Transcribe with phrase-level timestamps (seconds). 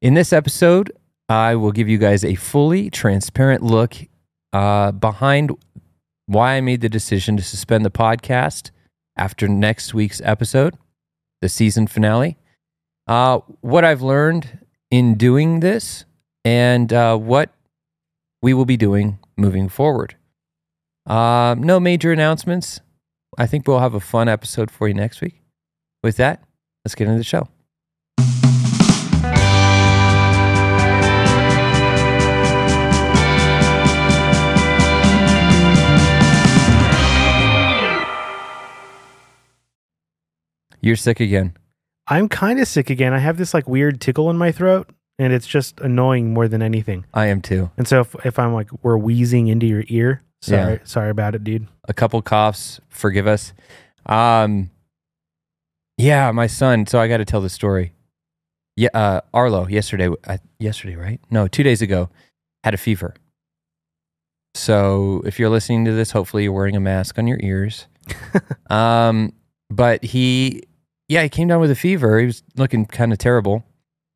[0.00, 0.92] In this episode,
[1.28, 3.96] I will give you guys a fully transparent look
[4.52, 5.50] uh, behind
[6.26, 8.70] why I made the decision to suspend the podcast
[9.16, 10.76] after next week's episode,
[11.40, 12.36] the season finale,
[13.08, 16.04] uh, what I've learned in doing this,
[16.44, 17.50] and uh, what
[18.40, 20.14] we will be doing moving forward.
[21.06, 22.80] Uh, no major announcements.
[23.36, 25.42] I think we'll have a fun episode for you next week.
[26.04, 26.44] With that,
[26.84, 27.48] let's get into the show.
[40.80, 41.56] You're sick again.
[42.06, 43.12] I'm kind of sick again.
[43.12, 46.62] I have this like weird tickle in my throat, and it's just annoying more than
[46.62, 47.04] anything.
[47.12, 47.70] I am too.
[47.76, 50.78] And so if, if I'm like we're wheezing into your ear, sorry, Yeah.
[50.84, 51.66] sorry about it, dude.
[51.88, 52.80] a couple coughs.
[52.88, 53.52] Forgive us.
[54.06, 54.70] Um,
[55.98, 56.86] yeah, my son.
[56.86, 57.92] So I got to tell the story.
[58.76, 60.08] Yeah, uh, Arlo yesterday.
[60.26, 61.20] Uh, yesterday, right?
[61.30, 62.08] No, two days ago,
[62.64, 63.14] had a fever.
[64.54, 67.86] So if you're listening to this, hopefully you're wearing a mask on your ears.
[68.70, 69.32] um,
[69.70, 70.62] but he,
[71.08, 72.20] yeah, he came down with a fever.
[72.20, 73.64] He was looking kind of terrible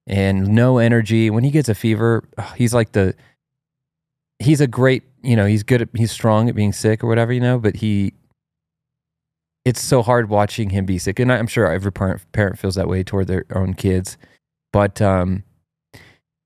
[0.07, 1.31] and no energy.
[1.31, 2.25] When he gets a fever,
[2.57, 3.15] he's like the.
[4.39, 7.33] He's a great, you know, he's good at, he's strong at being sick or whatever,
[7.33, 8.13] you know, but he,
[9.65, 11.21] it's so hard watching him be sick.
[11.21, 14.19] And I'm sure every parent, parent feels that way toward their own kids.
[14.73, 15.45] But, um,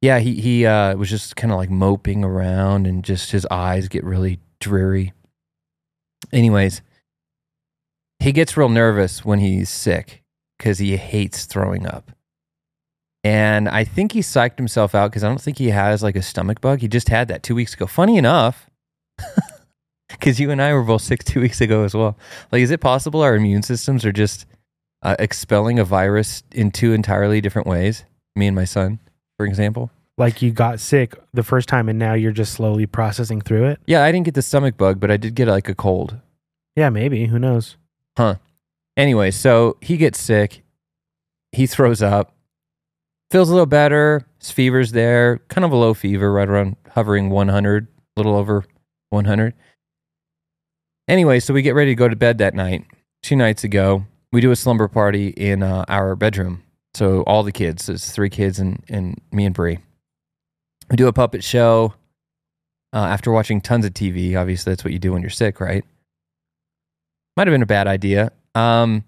[0.02, 3.88] yeah, he, he, uh, was just kind of like moping around and just his eyes
[3.88, 5.14] get really dreary.
[6.34, 6.82] Anyways,
[8.18, 10.22] he gets real nervous when he's sick
[10.58, 12.12] because he hates throwing up.
[13.24, 16.22] And I think he psyched himself out because I don't think he has like a
[16.22, 16.80] stomach bug.
[16.80, 17.86] He just had that two weeks ago.
[17.86, 18.70] Funny enough,
[20.08, 22.16] because you and I were both sick two weeks ago as well.
[22.52, 24.46] Like, is it possible our immune systems are just
[25.02, 28.04] uh, expelling a virus in two entirely different ways?
[28.36, 29.00] Me and my son,
[29.38, 29.90] for example.
[30.18, 33.80] Like you got sick the first time, and now you're just slowly processing through it.
[33.86, 36.16] Yeah, I didn't get the stomach bug, but I did get like a cold.
[36.76, 37.26] Yeah, maybe.
[37.26, 37.76] Who knows?
[38.16, 38.36] Huh.
[38.96, 40.62] Anyway, so he gets sick.
[41.52, 42.34] He throws up.
[43.30, 44.26] Feels a little better.
[44.38, 45.38] His fever's there.
[45.48, 48.64] Kind of a low fever, right around hovering 100, a little over
[49.10, 49.54] 100.
[51.08, 52.84] Anyway, so we get ready to go to bed that night.
[53.22, 56.62] Two nights ago, we do a slumber party in uh, our bedroom.
[56.94, 59.78] So all the kids, it's three kids and, and me and Bree.
[60.90, 61.94] We do a puppet show
[62.92, 64.36] uh, after watching tons of TV.
[64.38, 65.84] Obviously, that's what you do when you're sick, right?
[67.36, 68.32] Might have been a bad idea.
[68.56, 69.04] Um,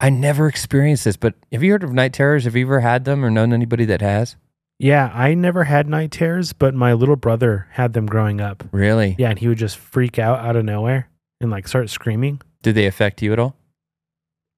[0.00, 2.44] I never experienced this, but have you heard of night terrors?
[2.44, 4.36] Have you ever had them or known anybody that has?
[4.78, 8.64] Yeah, I never had night terrors, but my little brother had them growing up.
[8.72, 9.14] Really?
[9.18, 11.08] Yeah, and he would just freak out out of nowhere
[11.40, 12.40] and like start screaming.
[12.62, 13.56] Did they affect you at all?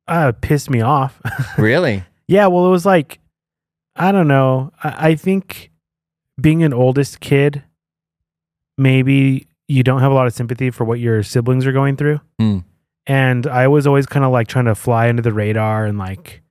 [0.06, 1.20] Uh, pissed me off.
[1.58, 2.04] Really?
[2.26, 3.18] Yeah, well, it was like,
[3.96, 4.72] I don't know.
[4.82, 5.70] I, I think
[6.40, 7.62] being an oldest kid,
[8.78, 12.20] maybe you don't have a lot of sympathy for what your siblings are going through.
[12.40, 12.58] Hmm.
[13.06, 16.42] And I was always kind of like trying to fly under the radar and like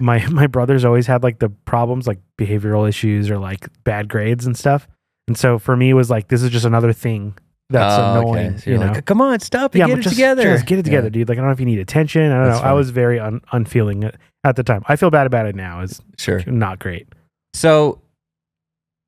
[0.00, 4.46] my my brothers always had like the problems like behavioral issues or like bad grades
[4.46, 4.86] and stuff.
[5.28, 7.36] And so for me it was like this is just another thing
[7.70, 8.56] that's Oh, annoying, okay.
[8.58, 8.92] So you know.
[8.92, 10.42] like, come on, stop it, yeah, get it just, together.
[10.42, 11.10] Just get it together, Yeah.
[11.12, 11.28] dude.
[11.30, 12.30] Like I don't know if you need attention.
[12.30, 12.68] I don't That's know.
[12.68, 14.82] I was very un- unfeeling at, at the time.
[14.86, 15.80] I feel bad about it now.
[15.80, 16.42] It's Sure.
[16.46, 17.08] not great.
[17.54, 18.02] So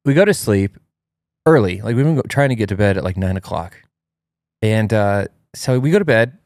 [0.06, 0.78] we go to sleep
[1.44, 1.82] early.
[1.82, 3.76] Like we've been trying to get to bed at like nine o'clock.
[4.62, 6.38] And uh, so we go to bed.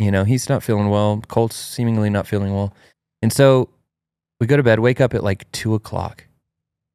[0.00, 1.22] You know, he's not feeling well.
[1.28, 2.72] Colt's seemingly not feeling well.
[3.20, 3.68] And so
[4.40, 6.24] we go to bed, wake up at like two o'clock.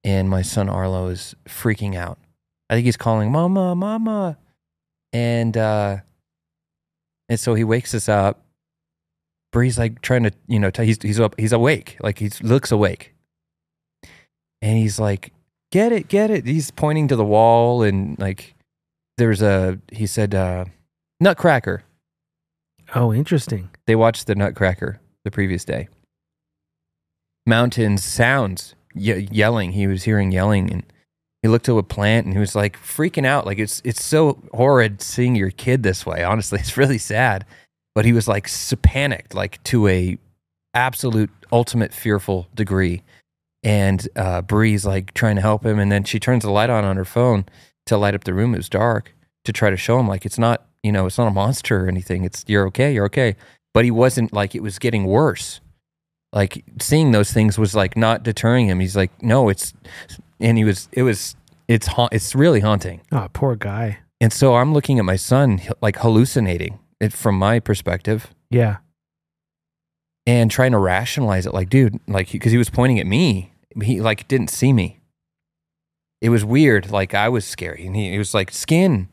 [0.03, 2.17] And my son Arlo is freaking out.
[2.67, 4.39] I think he's calling, Mama, Mama.
[5.13, 5.97] And uh,
[7.29, 8.43] and so he wakes us up.
[9.51, 12.71] Bree's like trying to, you know, t- he's he's up, he's awake, like he looks
[12.71, 13.13] awake,
[14.63, 15.31] and he's like,
[15.71, 18.55] "Get it, get it." He's pointing to the wall, and like,
[19.17, 20.65] there's a he said, uh,
[21.21, 21.83] "Nutcracker."
[22.95, 23.69] Oh, interesting.
[23.87, 25.89] They watched the Nutcracker the previous day.
[27.45, 29.73] Mountains sounds ye- yelling.
[29.73, 30.83] He was hearing yelling, and
[31.43, 33.45] he looked to a plant, and he was like freaking out.
[33.45, 36.23] Like it's it's so horrid seeing your kid this way.
[36.23, 37.45] Honestly, it's really sad.
[37.93, 40.17] But he was like so panicked, like to a
[40.73, 43.03] absolute ultimate fearful degree.
[43.61, 46.85] And uh, Bree's like trying to help him, and then she turns the light on
[46.85, 47.45] on her phone
[47.87, 48.53] to light up the room.
[48.53, 51.27] It was dark to try to show him like it's not you know it's not
[51.27, 52.23] a monster or anything.
[52.23, 53.35] It's you're okay, you're okay.
[53.73, 55.59] But he wasn't like it was getting worse
[56.33, 58.81] like seeing those things was like not deterring him.
[58.81, 59.73] He's like, no, it's,
[60.41, 61.33] and he was, it was,
[61.69, 62.99] it's, ha- it's really haunting.
[63.13, 63.99] Oh, poor guy.
[64.19, 68.77] And so I'm looking at my son like hallucinating it from my perspective Yeah.
[70.27, 71.53] and trying to rationalize it.
[71.53, 74.99] Like, dude, like, because he was pointing at me he like didn't see me.
[76.21, 76.91] It was weird.
[76.91, 79.07] Like I was scary, and he it was like skin,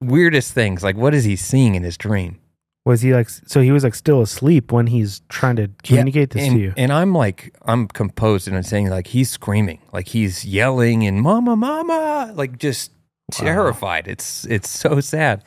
[0.00, 0.82] weirdest things.
[0.82, 2.38] Like what is he seeing in his dream?
[2.84, 6.44] Was he like so he was like still asleep when he's trying to communicate this
[6.44, 6.74] and, to you?
[6.76, 11.20] And I'm like, I'm composed and I'm saying like he's screaming, like he's yelling and
[11.20, 12.92] mama, mama, like just
[13.38, 13.44] Wow.
[13.44, 14.08] terrified.
[14.08, 15.44] It's it's so sad.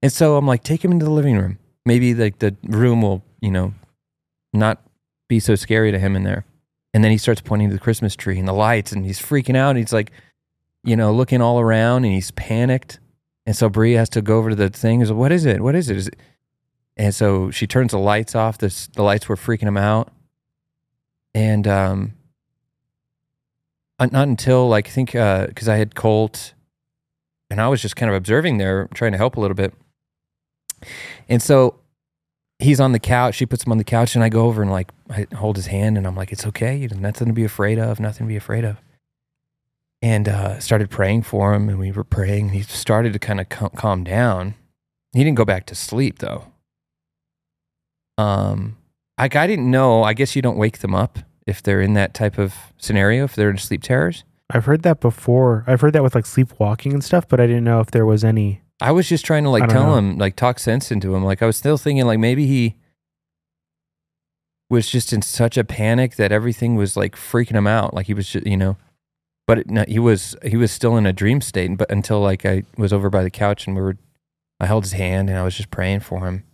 [0.00, 1.58] And so I'm like, take him into the living room.
[1.84, 3.74] Maybe like the room will, you know,
[4.54, 4.80] not
[5.28, 6.46] be so scary to him in there.
[6.94, 9.56] And then he starts pointing to the Christmas tree and the lights and he's freaking
[9.56, 9.70] out.
[9.70, 10.10] And he's like,
[10.84, 12.98] you know, looking all around and he's panicked.
[13.48, 15.00] And so Bree has to go over to the thing.
[15.00, 15.62] Like, what is it?
[15.62, 15.96] What is it?
[15.96, 16.16] Is it?
[16.98, 18.58] And so she turns the lights off.
[18.58, 20.12] The, lights were freaking him out.
[21.34, 22.12] And um,
[23.98, 26.52] uh, not until like I think because I had Colt,
[27.48, 29.72] and I was just kind of observing there, trying to help a little bit.
[31.26, 31.80] And so
[32.58, 33.36] he's on the couch.
[33.36, 35.68] She puts him on the couch, and I go over and like I hold his
[35.68, 36.76] hand, and I'm like, "It's okay.
[36.76, 37.98] You nothing to be afraid of.
[37.98, 38.76] Nothing to be afraid of."
[40.00, 42.46] And uh, started praying for him, and we were praying.
[42.46, 44.54] And he started to kind of cal- calm down.
[45.12, 46.52] He didn't go back to sleep though.
[48.16, 48.76] Um,
[49.18, 50.04] like I didn't know.
[50.04, 53.24] I guess you don't wake them up if they're in that type of scenario.
[53.24, 54.24] If they're in sleep terrors.
[54.50, 55.64] I've heard that before.
[55.66, 58.24] I've heard that with like sleepwalking and stuff, but I didn't know if there was
[58.24, 58.62] any.
[58.80, 59.96] I was just trying to like tell know.
[59.96, 61.24] him, like talk sense into him.
[61.24, 62.76] Like I was still thinking, like maybe he
[64.70, 67.92] was just in such a panic that everything was like freaking him out.
[67.92, 68.76] Like he was, just, you know,
[69.48, 71.76] but it, no, he was he was still in a dream state.
[71.76, 73.96] But until like I was over by the couch and we were,
[74.60, 76.44] I held his hand and I was just praying for him,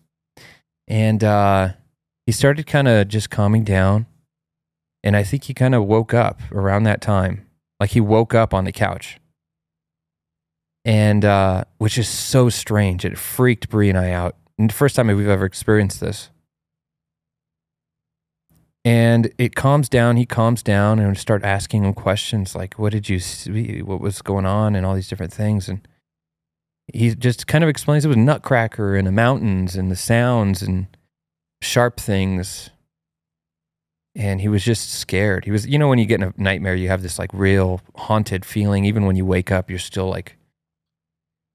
[0.89, 1.75] and uh,
[2.25, 4.07] he started kind of just calming down,
[5.03, 7.47] and I think he kind of woke up around that time.
[7.79, 9.19] Like he woke up on the couch
[10.85, 13.05] and uh, which is so strange.
[13.05, 14.37] It freaked Bree and I out.
[14.59, 16.31] And the first time we've ever experienced this.
[18.85, 20.17] And it calms down.
[20.17, 23.81] He calms down, and we start asking him questions like, "What did you see?
[23.81, 25.69] What was going on?" and all these different things.
[25.69, 25.87] And
[26.93, 30.87] he just kind of explains it was Nutcracker and the mountains and the sounds and
[31.63, 32.71] sharp things.
[34.15, 35.45] And he was just scared.
[35.45, 37.81] He was, you know, when you get in a nightmare, you have this like real
[37.97, 38.85] haunted feeling.
[38.85, 40.37] Even when you wake up, you're still like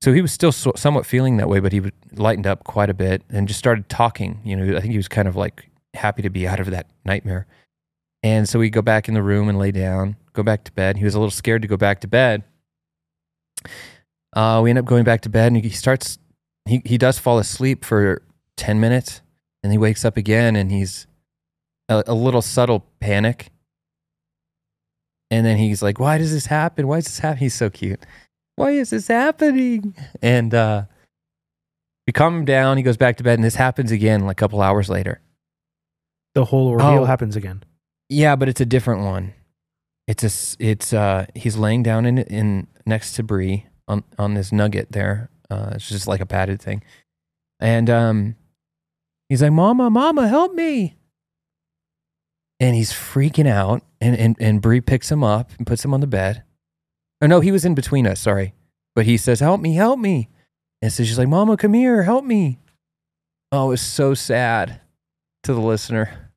[0.01, 1.81] so he was still so, somewhat feeling that way, but he
[2.13, 4.39] lightened up quite a bit and just started talking.
[4.45, 6.89] You know, I think he was kind of like happy to be out of that
[7.05, 7.47] nightmare.
[8.21, 10.97] And so we go back in the room and lay down, go back to bed.
[10.97, 12.43] He was a little scared to go back to bed.
[14.33, 16.19] Uh, we end up going back to bed, and he starts.
[16.65, 18.21] He he does fall asleep for
[18.57, 19.21] ten minutes,
[19.63, 21.07] and he wakes up again, and he's
[21.87, 23.49] a, a little subtle panic.
[25.31, 26.87] And then he's like, "Why does this happen?
[26.87, 27.45] Why is this happening?
[27.45, 28.05] He's so cute
[28.59, 29.95] why is this happening?
[30.21, 30.83] And uh,
[32.05, 32.75] we calm him down.
[32.75, 35.21] He goes back to bed, and this happens again a couple hours later.
[36.39, 37.03] The whole ordeal Oh.
[37.03, 37.63] happens again.
[38.07, 39.33] Yeah, but it's a different one.
[40.07, 44.53] It's a it's uh he's laying down in in next to Bree on on this
[44.53, 45.29] nugget there.
[45.49, 46.81] Uh, it's just like a padded thing,
[47.59, 48.35] and um,
[49.27, 50.95] he's like, "Mama, Mama, help me!"
[52.61, 55.99] And he's freaking out, and and and Bree picks him up and puts him on
[55.99, 56.43] the bed.
[57.21, 58.21] Oh no, he was in between us.
[58.21, 58.53] Sorry,
[58.95, 60.29] but he says, "Help me, help me!"
[60.81, 62.59] And so she's like, "Mama, come here, help me!"
[63.51, 64.79] Oh, it was so sad
[65.43, 66.28] to the listener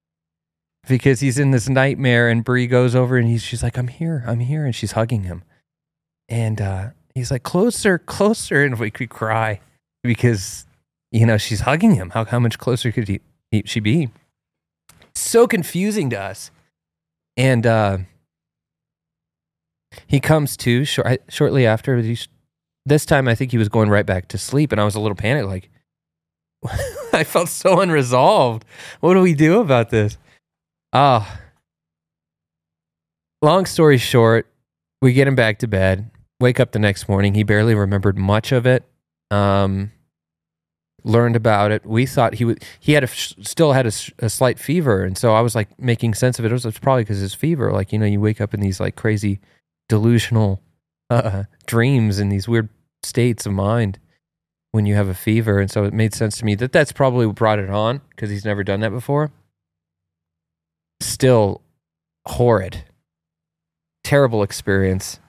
[0.89, 4.25] because he's in this nightmare and Bree goes over and he's she's like, I'm here,
[4.27, 5.45] I'm here, and she's hugging him.
[6.29, 9.61] And uh, he's like, closer, closer, and we could cry
[10.03, 10.67] because
[11.11, 12.11] you know she's hugging him.
[12.11, 14.11] How how much closer could he, he she be?
[15.15, 16.51] So confusing to us.
[17.37, 17.99] And uh,
[20.07, 22.03] he comes to short, shortly after.
[22.85, 25.01] This time, I think he was going right back to sleep, and I was a
[25.01, 25.47] little panicked.
[25.47, 25.71] Like,
[27.13, 28.65] I felt so unresolved.
[29.01, 30.19] What do we do about this?
[30.93, 31.41] Ah.
[33.41, 34.47] long story short,
[35.01, 36.11] we get him back to bed.
[36.39, 37.35] Wake up the next morning.
[37.35, 38.85] He barely remembered much of it.
[39.31, 39.93] Um,
[41.03, 41.87] learned about it.
[41.87, 42.63] We thought he would.
[42.79, 46.39] He had a, still had a slight fever, and so I was like making sense
[46.39, 46.51] of it.
[46.51, 47.73] It was, it's probably because his fever.
[47.73, 49.41] Like you know, you wake up in these like crazy
[49.89, 50.61] delusional
[51.11, 52.69] uh, dreams and these weird
[53.03, 53.99] states of mind
[54.73, 57.27] when you have a fever, and so it made sense to me that that's probably
[57.27, 59.31] what brought it on because he's never done that before
[61.03, 61.63] still
[62.27, 62.85] horrid,
[64.05, 65.21] terrible experience.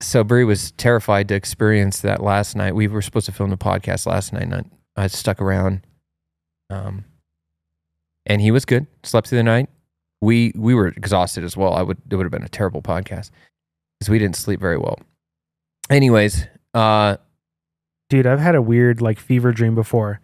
[0.00, 2.74] So Bree was terrified to experience that last night.
[2.74, 4.54] We were supposed to film the podcast last night, and
[4.96, 5.86] I, I stuck around.
[6.70, 7.04] Um,
[8.26, 8.86] and he was good.
[9.02, 9.68] Slept through the night.
[10.20, 11.74] We we were exhausted as well.
[11.74, 13.30] I would it would have been a terrible podcast
[13.98, 14.98] because we didn't sleep very well.
[15.90, 17.16] Anyways, uh,
[18.12, 20.20] Dude, I've had a weird like fever dream before,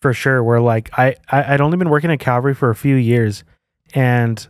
[0.00, 0.42] for sure.
[0.42, 3.44] Where like I, I I'd only been working at Calvary for a few years,
[3.94, 4.46] and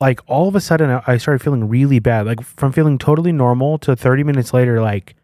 [0.00, 2.26] like all of a sudden I- started feeling really bad.
[2.26, 5.14] Like from feeling totally normal to 30 minutes later, like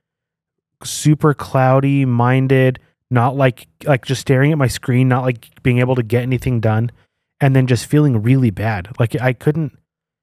[0.83, 2.79] super cloudy minded,
[3.11, 6.61] not like like just staring at my screen, not like being able to get anything
[6.61, 6.91] done,
[7.41, 8.89] and then just feeling really bad.
[8.99, 9.77] Like I couldn't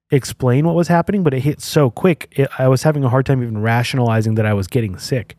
[0.09, 2.29] explain what was happening, but it hit so quick.
[2.31, 5.35] It, I was having a hard time even rationalizing that I was getting sick.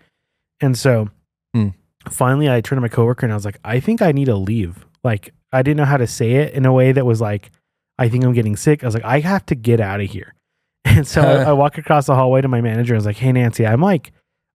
[0.61, 1.09] And so
[1.55, 1.69] Hmm.
[2.11, 4.37] finally I turned to my coworker and I was like, I think I need to
[4.37, 4.85] leave.
[5.03, 7.51] Like I didn't know how to say it in a way that was like,
[7.99, 8.83] I think I'm getting sick.
[8.83, 10.35] I was like, I have to get out of here.
[10.85, 12.95] And so I, I walk across the hallway to my manager.
[12.95, 14.13] I was like, Hey Nancy, I'm like,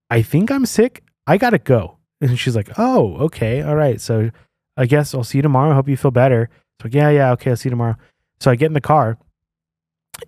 [0.10, 1.04] I think I'm sick.
[1.28, 1.98] I gotta go.
[2.22, 4.00] And she's like, Oh, okay, all right.
[4.02, 4.30] So
[4.78, 5.72] I guess I'll see you tomorrow.
[5.72, 6.50] I hope you feel better.
[6.82, 7.96] So yeah, yeah, okay, I'll see you tomorrow.
[8.40, 9.18] So I get in the car,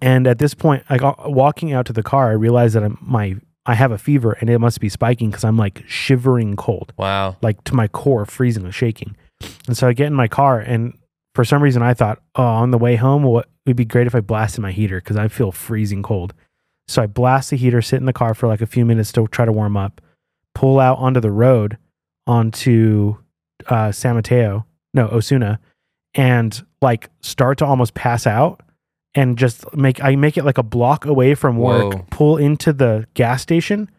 [0.01, 2.29] and at this point, I got uh, walking out to the car.
[2.29, 5.43] I realized that I'm, my I have a fever, and it must be spiking because
[5.43, 7.37] I'm like shivering cold, Wow.
[7.41, 9.15] like to my core, freezing and shaking.
[9.67, 10.97] And so I get in my car, and
[11.35, 14.15] for some reason, I thought, oh, on the way home, what would be great if
[14.15, 16.33] I blasted my heater because I feel freezing cold.
[16.87, 19.27] So I blast the heater, sit in the car for like a few minutes to
[19.27, 20.01] try to warm up,
[20.53, 21.77] pull out onto the road
[22.25, 23.17] onto
[23.67, 25.59] uh, San Mateo, no, Osuna,
[26.13, 28.61] and like start to almost pass out
[29.13, 32.05] and just make I make it like a block away from work, Whoa.
[32.11, 33.89] pull into the gas station,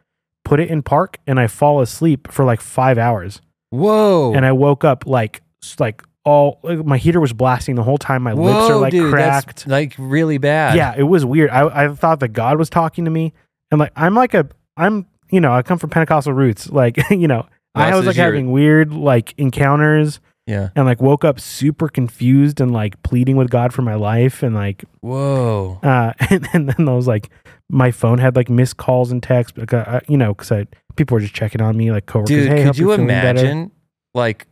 [0.44, 3.42] put it in park, and I fall asleep for like five hours.
[3.70, 4.32] Whoa.
[4.34, 5.42] And I woke up like
[5.78, 8.22] like all like, my heater was blasting the whole time.
[8.22, 9.66] My lips are like dude, cracked.
[9.66, 10.76] Like really bad.
[10.76, 11.48] Yeah, it was weird.
[11.50, 13.32] I I thought that God was talking to me,
[13.70, 16.68] and like I'm like a I'm you know I come from Pentecostal roots.
[16.76, 20.70] Like you know I was like having weird like encounters, Yeah.
[20.74, 24.54] and like woke up super confused and like pleading with God for my life, and
[24.54, 25.78] like Whoa.
[25.82, 27.30] uh and, and then I was like
[27.70, 30.66] my phone had like missed calls and texts, like, uh, you know, because I
[30.96, 32.28] people were just checking on me, like coworkers.
[32.28, 33.70] Dude, hey, could you you're better." imagine?
[34.14, 34.46] Like,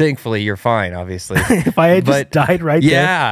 [0.00, 1.38] thankfully, you're fine, obviously.
[1.50, 2.90] if I had just died right there?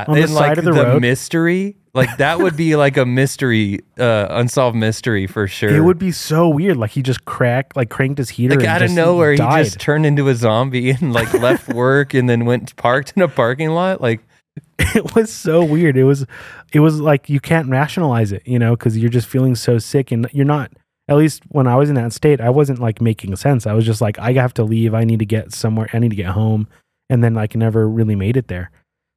[0.09, 1.01] on the side like of the road.
[1.01, 5.75] mystery, like that would be like a mystery, uh, unsolved mystery for sure.
[5.75, 6.77] It would be so weird.
[6.77, 8.57] Like he just cracked, like cranked his heater.
[8.57, 9.59] like out of nowhere, died.
[9.59, 13.23] he just turned into a zombie and like left work and then went parked in
[13.23, 14.01] a parking lot.
[14.01, 14.21] Like,
[14.79, 15.97] it was so weird.
[15.97, 16.27] It was,
[16.73, 20.13] it was like you can't rationalize it, you know, because you're just feeling so sick
[20.13, 20.71] and you're not.
[21.09, 23.67] At least when I was in that state, I wasn't like making sense.
[23.67, 24.93] I was just like, I have to leave.
[24.95, 25.89] I need to get somewhere.
[25.93, 26.69] I need to get home,
[27.09, 28.71] and then like never really made it there.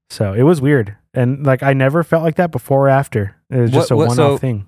[0.10, 3.36] So it was weird, and like I never felt like that before or after.
[3.50, 4.68] It was just What- a what- one-off so- thing.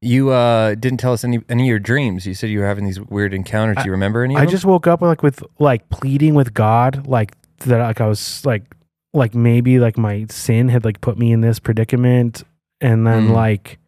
[0.00, 2.26] you uh, didn't tell us any any of your dreams.
[2.26, 3.78] You said you were having these weird encounters.
[3.78, 7.06] Do you remember any of I just woke up like with like pleading with God,
[7.06, 7.78] like that.
[7.78, 8.64] Like I was like,
[9.12, 12.42] like maybe like my sin had like put me in this predicament,
[12.80, 13.32] and then Mm.
[13.32, 13.78] like,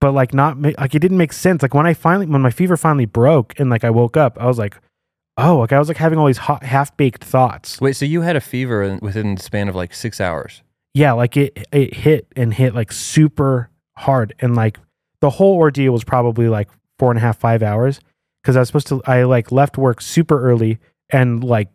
[0.00, 1.62] but like not like it didn't make sense.
[1.62, 4.46] Like when I finally, when my fever finally broke, and like I woke up, I
[4.46, 4.76] was like,
[5.36, 7.80] oh, like I was like having all these hot, half baked thoughts.
[7.80, 10.62] Wait, so you had a fever in- within the span of like six hours?
[10.94, 14.78] Yeah, like it it hit and hit like super hard, and like
[15.20, 18.00] the whole ordeal was probably like four and a half, five hours
[18.42, 19.02] because I was supposed to.
[19.06, 20.78] I like left work super early,
[21.10, 21.68] and like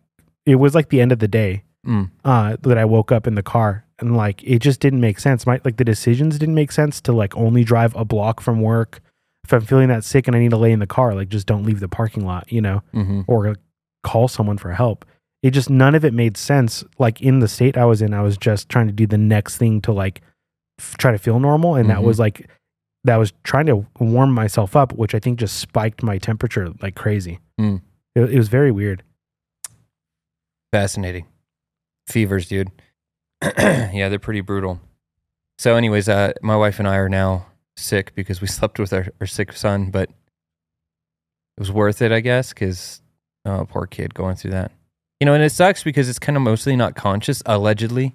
[0.44, 2.10] it was like the end of the day Mm.
[2.24, 5.46] uh, that I woke up in the car, and like it just didn't make sense.
[5.46, 9.00] My like the decisions didn't make sense to like only drive a block from work.
[9.44, 11.46] If I'm feeling that sick and I need to lay in the car, like just
[11.46, 13.56] don't leave the parking lot, you know, hmm or
[14.02, 15.04] call someone for help.
[15.42, 16.82] It just none of it made sense.
[16.98, 19.56] Like in the state I was in, I was just trying to do the next
[19.58, 20.20] thing to like
[20.78, 22.04] f- try to feel normal, and that Mhm.
[22.04, 22.48] was like
[23.04, 26.96] that was trying to warm myself up, which I think just spiked my temperature like
[26.96, 27.38] crazy.
[27.60, 27.80] Mm.
[28.16, 29.04] It, it was very weird.
[30.72, 31.26] Fascinating.
[32.08, 32.70] Fevers, dude.
[33.58, 34.80] yeah, they're pretty brutal.
[35.58, 39.08] So, anyways, uh, my wife and I are now sick because we slept with our,
[39.20, 43.00] our sick son, but it was worth it, I guess, because
[43.44, 44.72] oh, poor kid going through that.
[45.20, 48.14] You know, and it sucks because it's kind of mostly not conscious, allegedly.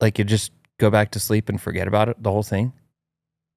[0.00, 2.72] Like you just go back to sleep and forget about it, the whole thing.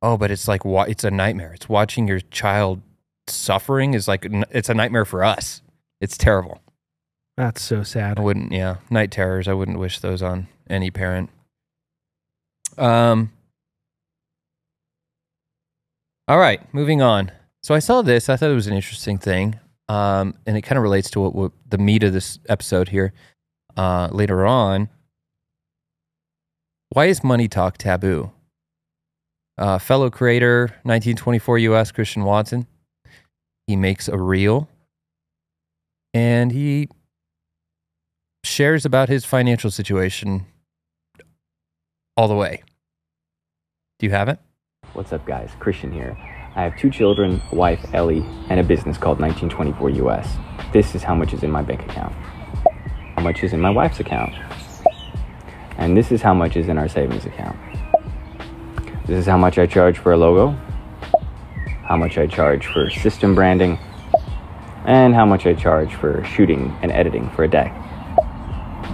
[0.01, 1.53] Oh, but it's like it's a nightmare.
[1.53, 2.81] It's watching your child
[3.27, 5.61] suffering is like it's a nightmare for us.
[6.01, 6.61] It's terrible.
[7.39, 8.19] That's so sad.
[8.19, 8.75] I wouldn't, yeah.
[8.89, 11.29] Night terrors, I wouldn't wish those on any parent.
[12.77, 13.31] Um
[16.27, 17.31] All right, moving on.
[17.63, 19.57] So I saw this, I thought it was an interesting thing.
[19.87, 23.13] Um and it kind of relates to what, what the meat of this episode here
[23.77, 24.89] uh later on.
[26.89, 28.33] Why is money talk taboo?
[29.57, 32.67] Uh, fellow creator, 1924 US, Christian Watson.
[33.65, 34.67] He makes a reel
[36.13, 36.89] and he
[38.43, 40.45] shares about his financial situation
[42.15, 42.63] all the way.
[43.99, 44.39] Do you have it?
[44.93, 45.51] What's up, guys?
[45.59, 46.17] Christian here.
[46.55, 50.37] I have two children, a wife, Ellie, and a business called 1924 US.
[50.73, 52.13] This is how much is in my bank account.
[53.15, 54.33] How much is in my wife's account?
[55.77, 57.57] And this is how much is in our savings account.
[59.05, 60.51] This is how much I charge for a logo,
[61.83, 63.77] how much I charge for system branding,
[64.85, 67.71] and how much I charge for shooting and editing for a day.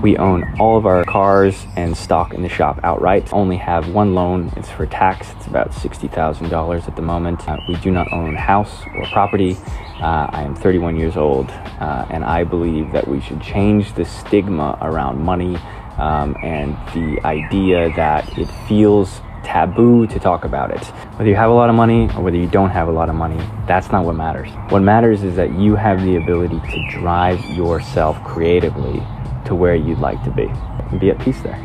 [0.01, 3.31] We own all of our cars and stock in the shop outright.
[3.31, 4.51] Only have one loan.
[4.55, 5.31] It's for tax.
[5.31, 7.47] It's about $60,000 at the moment.
[7.47, 9.57] Uh, we do not own house or property.
[10.01, 14.03] Uh, I am 31 years old, uh, and I believe that we should change the
[14.03, 15.55] stigma around money
[15.97, 20.83] um, and the idea that it feels taboo to talk about it.
[21.17, 23.15] Whether you have a lot of money or whether you don't have a lot of
[23.15, 24.49] money, that's not what matters.
[24.69, 29.01] What matters is that you have the ability to drive yourself creatively
[29.45, 30.47] to where you'd like to be
[30.91, 31.57] and be at peace there.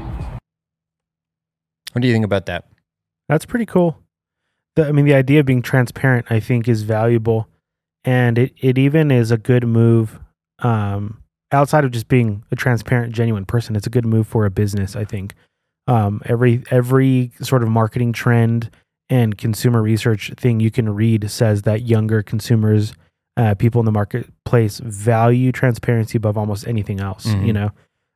[1.93, 2.67] What do you think about that?
[3.29, 3.99] That's pretty cool.
[4.77, 7.49] The, I mean, the idea of being transparent, I think, is valuable,
[8.05, 10.21] and it it even is a good move.
[10.61, 11.23] Um,
[11.53, 14.95] outside of just being a transparent, genuine person, it's a good move for a business.
[14.95, 15.35] I think.
[15.87, 18.71] Um, every every sort of marketing trend
[19.09, 22.95] and consumer research thing you can read says that younger consumers,
[23.37, 23.93] uh, people in the
[24.53, 27.27] marketplace, value transparency above almost anything else.
[27.27, 27.47] Mhm.
[27.47, 27.71] You know,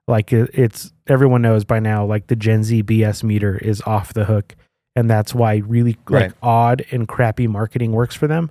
[0.09, 4.13] like it, it's everyone knows by now, like the Gen Z BS meter is off
[4.15, 4.55] the hook,
[4.97, 8.51] and that's why really like odd and crappy marketing works for them.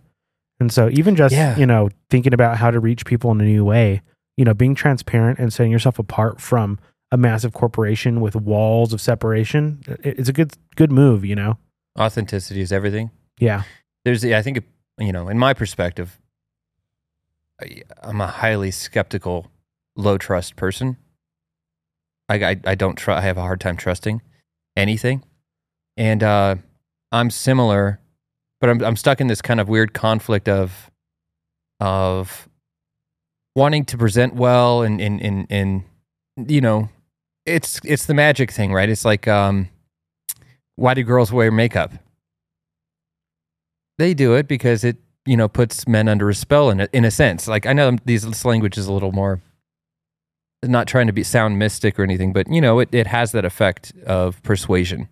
[0.59, 1.57] And so, even just Yeah.
[1.57, 4.01] you know thinking about how to reach people in a new way,
[4.37, 6.79] you know, being transparent and setting yourself apart from
[7.11, 11.23] a massive corporation with walls of separation, it- it's a good good move.
[11.25, 11.57] You know,
[11.99, 13.11] Authenticity is everything.
[13.39, 13.63] yeah,
[14.05, 14.63] There's, I think,
[14.99, 16.19] you know, in my perspective,
[18.01, 19.51] I'm a highly skeptical,
[19.95, 20.97] low trust person.
[22.29, 23.17] I, I, I don't try.
[23.17, 24.21] I have a hard time trusting
[24.75, 25.23] anything,
[25.97, 26.55] and uh,
[27.11, 27.99] I'm similar,
[28.61, 30.89] but I'm I'm stuck in this kind of weird conflict of
[31.79, 32.47] of
[33.55, 35.83] wanting to present well and and and, and
[36.49, 36.89] you know,
[37.45, 38.89] it's it's the magic thing, right?
[38.89, 39.69] It's like um,
[40.75, 41.93] why do girls wear makeup?
[43.97, 47.05] They do it because it, you know, puts men under a spell in a, in
[47.05, 47.47] a sense.
[47.47, 49.41] Like I know these this language is a little more
[50.63, 53.45] not trying to be sound mystic or anything, but you know, it, it has that
[53.45, 55.09] effect of persuasion.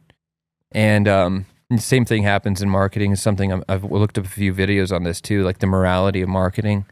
[0.72, 1.46] And um
[1.78, 5.04] same thing happens in marketing is something I'm, I've looked up a few videos on
[5.04, 6.86] this too, like the morality of marketing.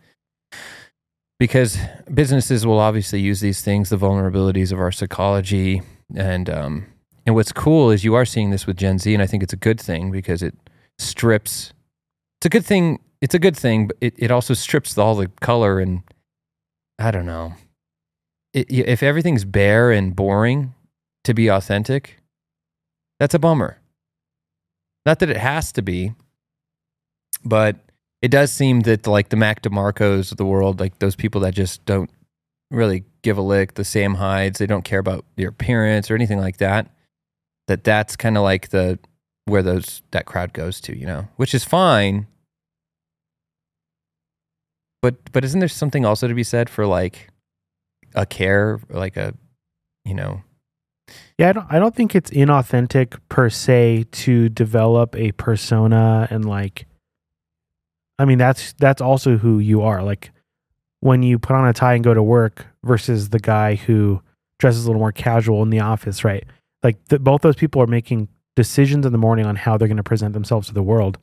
[1.37, 1.77] Because
[2.13, 5.81] businesses will obviously use these things, the vulnerabilities of our psychology,
[6.13, 6.85] and um,
[7.25, 9.53] and what's cool is you are seeing this with Gen Z, and I think it's
[9.53, 10.53] a good thing because it
[10.97, 11.73] strips.
[12.39, 12.99] It's a good thing.
[13.21, 16.03] It's a good thing, but it, it also strips all the color and
[16.97, 17.53] I don't know.
[18.53, 20.73] It, if everything's bare and boring
[21.23, 22.17] to be authentic,
[23.19, 23.77] that's a bummer.
[25.05, 26.13] Not that it has to be,
[27.43, 27.77] but
[28.21, 31.53] it does seem that like the Mac DeMarcos of the world, like those people that
[31.53, 32.09] just don't
[32.71, 36.39] really give a lick, the Sam Hydes, they don't care about your appearance or anything
[36.39, 36.89] like that.
[37.67, 38.99] That that's kind of like the
[39.45, 42.27] where those that crowd goes to, you know, which is fine.
[45.01, 47.29] But but isn't there something also to be said for like
[48.15, 49.33] a care, like a
[50.05, 50.41] you know,
[51.37, 51.49] yeah.
[51.49, 56.85] I don't I don't think it's inauthentic per se to develop a persona and like.
[58.17, 60.03] I mean that's that's also who you are.
[60.03, 60.31] Like
[60.99, 64.21] when you put on a tie and go to work versus the guy who
[64.57, 66.43] dresses a little more casual in the office, right?
[66.83, 69.97] Like th- both those people are making decisions in the morning on how they're going
[69.97, 71.17] to present themselves to the world.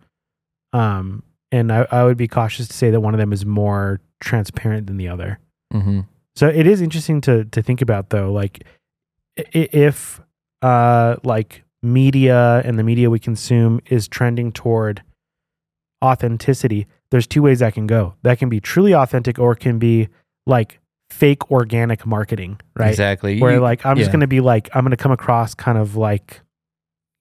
[0.73, 4.01] Um, and I, I would be cautious to say that one of them is more
[4.21, 5.39] transparent than the other.
[5.73, 6.01] mm-hmm.
[6.35, 8.65] So it is interesting to to think about though, like
[9.37, 10.21] if
[10.63, 15.03] uh like media and the media we consume is trending toward
[16.05, 18.15] authenticity, there's two ways that can go.
[18.23, 20.09] That can be truly authentic or it can be
[20.47, 20.79] like
[21.09, 22.91] fake organic marketing, right?
[22.91, 23.41] exactly.
[23.41, 25.97] Where like I'm just going to be like I'm going to come across kind of
[25.97, 26.41] like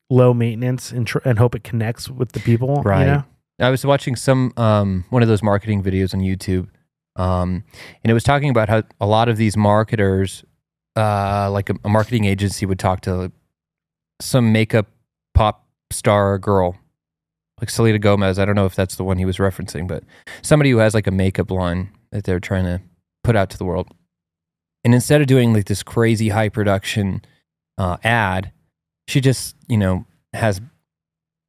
[0.09, 2.99] low maintenance and tr- and hope it connects with the people, Right.
[3.01, 3.23] You know?
[3.59, 6.67] I was watching some um, one of those marketing videos on YouTube,
[7.15, 7.63] um,
[8.03, 10.43] and it was talking about how a lot of these marketers,
[10.95, 13.31] uh, like a, a marketing agency, would talk to
[14.21, 14.87] some makeup
[15.33, 16.75] pop star girl,
[17.61, 18.39] like Selena Gomez.
[18.39, 20.03] I don't know if that's the one he was referencing, but
[20.41, 22.81] somebody who has like a makeup line that they're trying to
[23.23, 23.87] put out to the world.
[24.83, 27.23] And instead of doing like this crazy high production
[27.77, 28.51] uh, ad,
[29.07, 30.59] she just you know has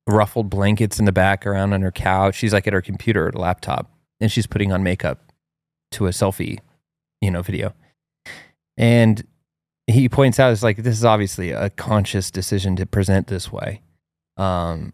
[0.07, 2.37] ruffled blankets in the background on her couch.
[2.37, 3.91] She's like at her computer laptop,
[4.21, 5.33] and she's putting on makeup
[5.93, 6.61] to a selfie,
[7.21, 7.75] you know, video.
[8.77, 9.27] And
[9.87, 13.83] he points out, it's like this is obviously a conscious decision to present this way.
[14.37, 14.93] Um,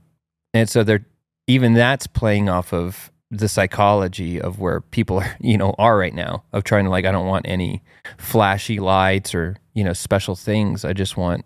[0.55, 1.07] and so they're
[1.47, 6.15] even that's playing off of the psychology of where people are, you know, are right
[6.15, 7.83] now of trying to like, I don't want any
[8.19, 10.85] flashy lights or, you know, special things.
[10.85, 11.45] I just want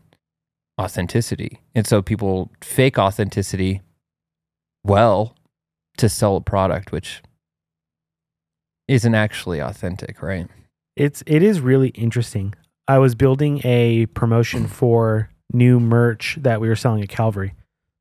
[0.81, 1.61] authenticity.
[1.75, 3.81] And so people fake authenticity
[4.85, 5.35] well
[5.99, 7.23] to sell a product which
[8.89, 10.49] isn't actually authentic, right?
[10.97, 12.55] It's it is really interesting.
[12.89, 17.55] I was building a promotion for new merch that we were selling at Calvary.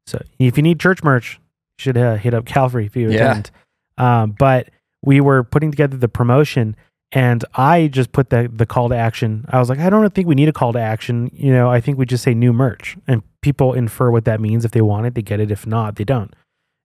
[0.07, 1.39] So if you need church merch,
[1.79, 3.31] you should uh, hit up Calvary if you Yeah.
[3.31, 3.51] attend.
[3.97, 4.69] Um, but
[5.03, 6.75] we were putting together the promotion,
[7.11, 9.45] and I just put the the call to action.
[9.49, 11.29] I was like, I don't think we need a call to action.
[11.33, 14.65] You know, I think we just say new merch, and people infer what that means.
[14.65, 15.51] If they want it, they get it.
[15.51, 16.33] If not, they don't.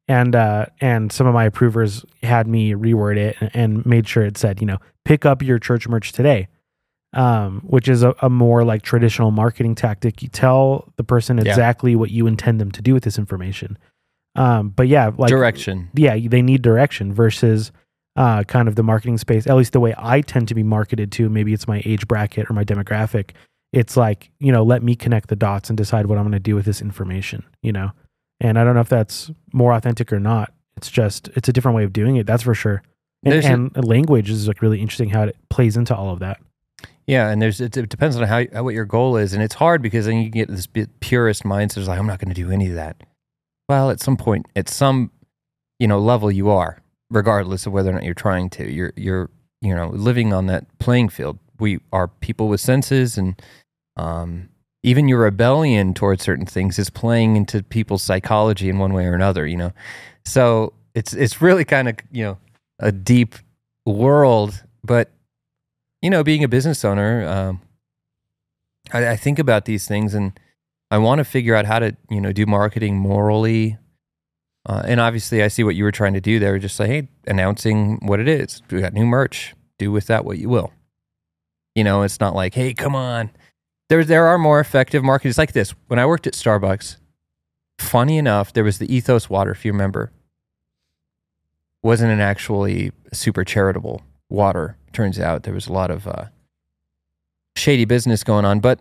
[0.09, 4.25] And uh, and some of my approvers had me reword it and, and made sure
[4.25, 6.49] it said, you know, pick up your church merch today
[7.13, 10.23] um, which is a, a more like traditional marketing tactic.
[10.23, 11.45] You tell the person Yeah.
[11.51, 13.77] exactly what you intend them to do with this information.
[14.37, 15.89] Um, but yeah, like Direction.
[15.93, 17.73] yeah, they need direction versus
[18.16, 19.46] uh, kind of the marketing space.
[19.46, 21.29] At least the way I tend to be marketed to.
[21.29, 23.31] Maybe it's my age bracket or my demographic.
[23.73, 26.38] It's like you know, let me connect the dots and decide what I'm going to
[26.40, 27.44] do with this information.
[27.62, 27.90] You know,
[28.40, 30.53] and I don't know if that's more authentic or not.
[30.77, 32.27] It's just it's a different way of doing it.
[32.27, 32.83] That's for sure.
[33.23, 33.38] And, a-
[33.77, 36.40] and language is like really interesting how it plays into all of that.
[37.07, 39.83] Yeah, and there's it, it depends on how, what your goal is, and it's hard
[39.83, 40.68] because then you get this
[41.01, 41.87] purist mindset.
[41.87, 42.96] Like I'm not going to do any of that.
[43.68, 45.11] Well, at some point, at some
[45.79, 46.80] you know level, you are,
[47.11, 48.70] regardless of whether or not you're trying to.
[48.70, 51.38] You're you're you know living on that playing field.
[51.59, 53.40] We are people with senses, and
[53.96, 54.49] um,
[54.83, 59.14] even your rebellion towards certain things is playing into people's psychology in one way or
[59.14, 59.46] another.
[59.46, 59.73] You know,
[60.25, 62.38] so it's it's really kind of you know
[62.79, 63.35] a deep
[63.85, 65.11] world, but
[66.03, 67.61] you know, being a business owner, um,
[68.92, 70.38] I, I think about these things and
[70.90, 73.79] I want to figure out how to, you know, do marketing morally.
[74.66, 76.59] Uh, and obviously, I see what you were trying to do there.
[76.59, 78.62] Just say, hey, announcing what it is.
[78.70, 79.55] We got new merch.
[79.79, 80.73] Do with that what you will.
[81.75, 83.31] You know, it's not like, hey, come on.
[83.88, 85.75] There, there are more effective marketers like this.
[85.87, 86.96] When I worked at Starbucks,
[87.79, 90.12] funny enough, there was the Ethos water, if you remember.
[91.83, 94.77] Wasn't an actually super charitable water.
[94.92, 96.27] Turns out there was a lot of uh,
[97.57, 98.81] shady business going on, but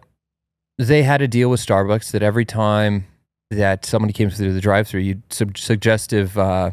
[0.78, 3.06] they had a deal with Starbucks that every time
[3.50, 6.72] that somebody came through the drive-through, you'd sub- suggestive, uh,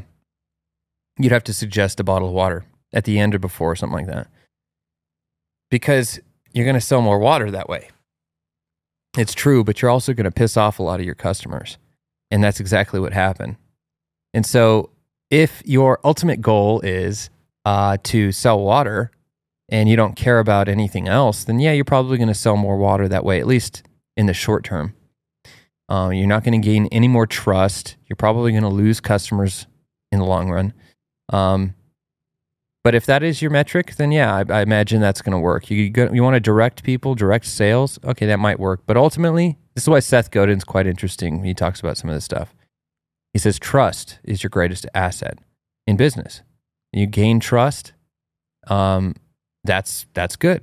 [1.18, 3.96] you'd have to suggest a bottle of water at the end or before or something
[3.96, 4.28] like that,
[5.70, 6.20] because
[6.52, 7.88] you're going to sell more water that way.
[9.16, 11.78] It's true, but you're also going to piss off a lot of your customers,
[12.30, 13.56] and that's exactly what happened.
[14.34, 14.90] And so,
[15.30, 17.30] if your ultimate goal is
[17.64, 19.10] uh, to sell water
[19.68, 22.76] and you don't care about anything else, then yeah, you're probably going to sell more
[22.76, 23.82] water that way, at least
[24.16, 24.94] in the short term.
[25.88, 27.96] Uh, you're not going to gain any more trust.
[28.06, 29.66] You're probably going to lose customers
[30.10, 30.72] in the long run.
[31.28, 31.74] Um,
[32.86, 35.70] but if that is your metric, then yeah, I, I imagine that's going to work.
[35.70, 37.98] You you want to direct people, direct sales.
[38.04, 38.82] Okay, that might work.
[38.86, 41.42] But ultimately, this is why Seth Godin's quite interesting.
[41.42, 42.54] He talks about some of this stuff.
[43.32, 45.40] He says trust is your greatest asset
[45.86, 46.42] in business.
[46.92, 47.92] You gain trust,
[48.68, 49.16] um,
[49.64, 50.62] that's that's good,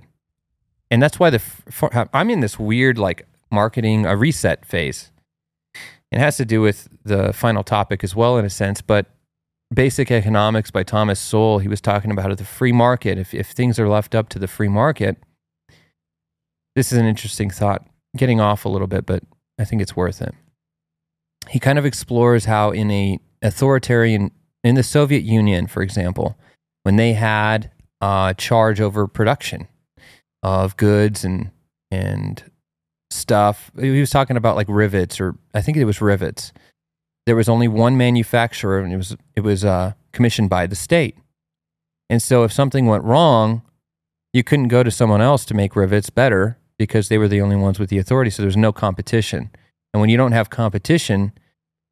[0.89, 1.41] and that's why the
[2.13, 5.11] I'm in this weird like marketing a reset phase.
[6.13, 9.07] It has to do with the final topic as well, in a sense, but
[9.73, 13.17] Basic Economics by Thomas Sowell, he was talking about the free market.
[13.17, 15.17] If, if things are left up to the free market,
[16.75, 19.23] this is an interesting thought, getting off a little bit, but
[19.57, 20.35] I think it's worth it.
[21.49, 24.29] He kind of explores how in a authoritarian,
[24.63, 26.37] in the Soviet Union, for example,
[26.83, 27.71] when they had
[28.01, 29.67] uh, charge over production
[30.43, 31.49] of goods and
[31.89, 32.43] and
[33.13, 36.51] stuff, he was talking about like rivets, or I think it was rivets
[37.25, 41.17] there was only one manufacturer and it was it was uh, commissioned by the state.
[42.09, 43.61] And so if something went wrong,
[44.33, 47.55] you couldn't go to someone else to make rivets better because they were the only
[47.55, 48.29] ones with the authority.
[48.29, 49.49] So there's no competition.
[49.93, 51.31] And when you don't have competition,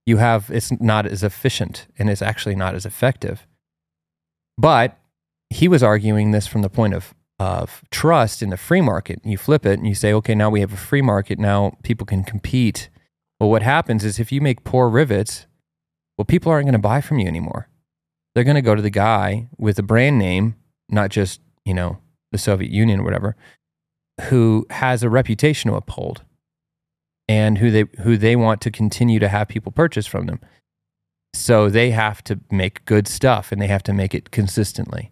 [0.05, 3.47] you have it's not as efficient and it's actually not as effective.
[4.57, 4.97] But
[5.49, 9.19] he was arguing this from the point of of trust in the free market.
[9.23, 11.39] You flip it and you say, okay, now we have a free market.
[11.39, 12.89] Now people can compete
[13.41, 15.47] well, what happens is if you make poor rivets,
[16.15, 17.69] well, people aren't going to buy from you anymore.
[18.35, 20.53] They're going to go to the guy with a brand name,
[20.89, 21.97] not just, you know,
[22.31, 23.35] the Soviet Union or whatever,
[24.29, 26.21] who has a reputation to uphold
[27.27, 30.39] and who they, who they want to continue to have people purchase from them.
[31.33, 35.09] So they have to make good stuff and they have to make it consistently.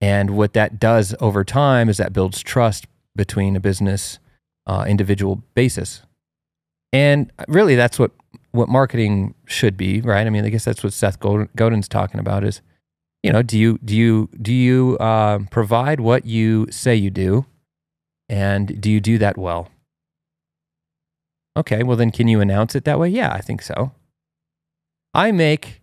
[0.00, 4.18] And what that does over time is that builds trust between a business
[4.66, 6.02] uh, individual basis.
[6.92, 8.12] And really, that's what
[8.52, 10.26] what marketing should be, right?
[10.26, 12.44] I mean, I guess that's what Seth Godin's talking about.
[12.44, 12.60] Is
[13.22, 17.46] you know, do you do you do you uh, provide what you say you do,
[18.28, 19.70] and do you do that well?
[21.56, 23.08] Okay, well then can you announce it that way?
[23.08, 23.92] Yeah, I think so.
[25.14, 25.80] I make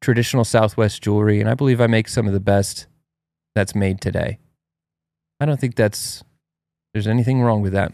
[0.00, 2.86] traditional Southwest jewelry, and I believe I make some of the best
[3.54, 4.38] that's made today.
[5.40, 6.22] I don't think that's
[6.92, 7.92] there's anything wrong with that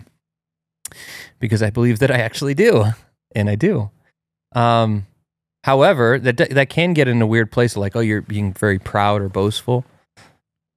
[1.39, 2.87] because I believe that I actually do,
[3.35, 3.91] and I do.
[4.55, 5.07] Um,
[5.65, 9.23] however, that that can get in a weird place, like oh, you're being very proud
[9.23, 9.85] or boastful.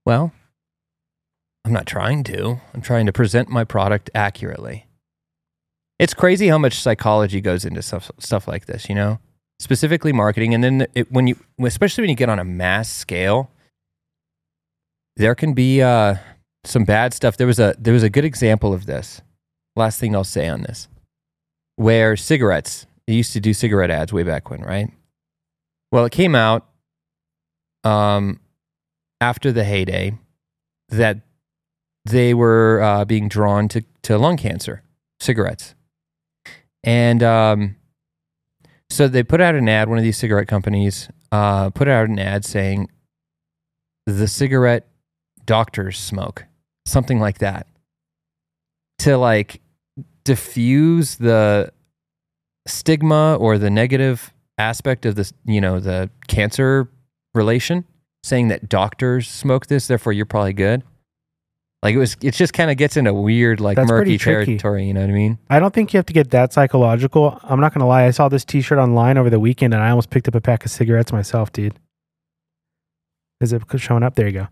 [0.06, 0.32] Well,
[1.66, 2.60] I'm not trying to.
[2.74, 4.86] I'm trying to present my product accurately.
[5.98, 9.20] It's crazy how much psychology goes into stuff stuff like this, you know,
[9.60, 13.52] specifically marketing, and then it, when you, especially when you get on a mass scale,
[15.20, 16.16] there can be uh,
[16.64, 17.38] some bad stuff.
[17.38, 19.22] There was a there was a good example of this.
[19.76, 20.88] Last thing I'll say on this,
[21.76, 24.90] where cigarettes, they used to do cigarette ads way back when, right?
[25.92, 26.68] Well, it came out
[27.84, 28.40] um,
[29.22, 30.18] after the heyday
[30.90, 31.20] that
[32.06, 34.84] they were uh, being drawn to, to lung cancer,
[35.20, 35.76] cigarettes.
[36.84, 37.76] And um,
[38.90, 42.20] so they put out an ad, one of these cigarette companies uh, put out an
[42.20, 42.90] ad saying,
[44.06, 44.89] the cigarette
[45.50, 46.46] doctors smoke,
[46.86, 47.66] something like that,
[49.00, 49.62] to like
[50.24, 51.74] diffuse the
[52.68, 56.88] stigma or the negative aspect of this, you know, the cancer
[57.34, 57.84] relation,
[58.22, 60.84] saying that doctors smoke this, therefore you're probably good.
[61.82, 64.86] Like it was, it just kind of gets into weird, like That's murky territory.
[64.86, 65.40] You know what I mean?
[65.50, 67.40] I don't think you have to get that psychological.
[67.42, 68.06] I'm not gonna lie.
[68.06, 70.64] I saw this T-shirt online over the weekend, and I almost picked up a pack
[70.64, 71.80] of cigarettes myself, dude.
[73.42, 74.14] Is it showing up?
[74.14, 74.48] There you go.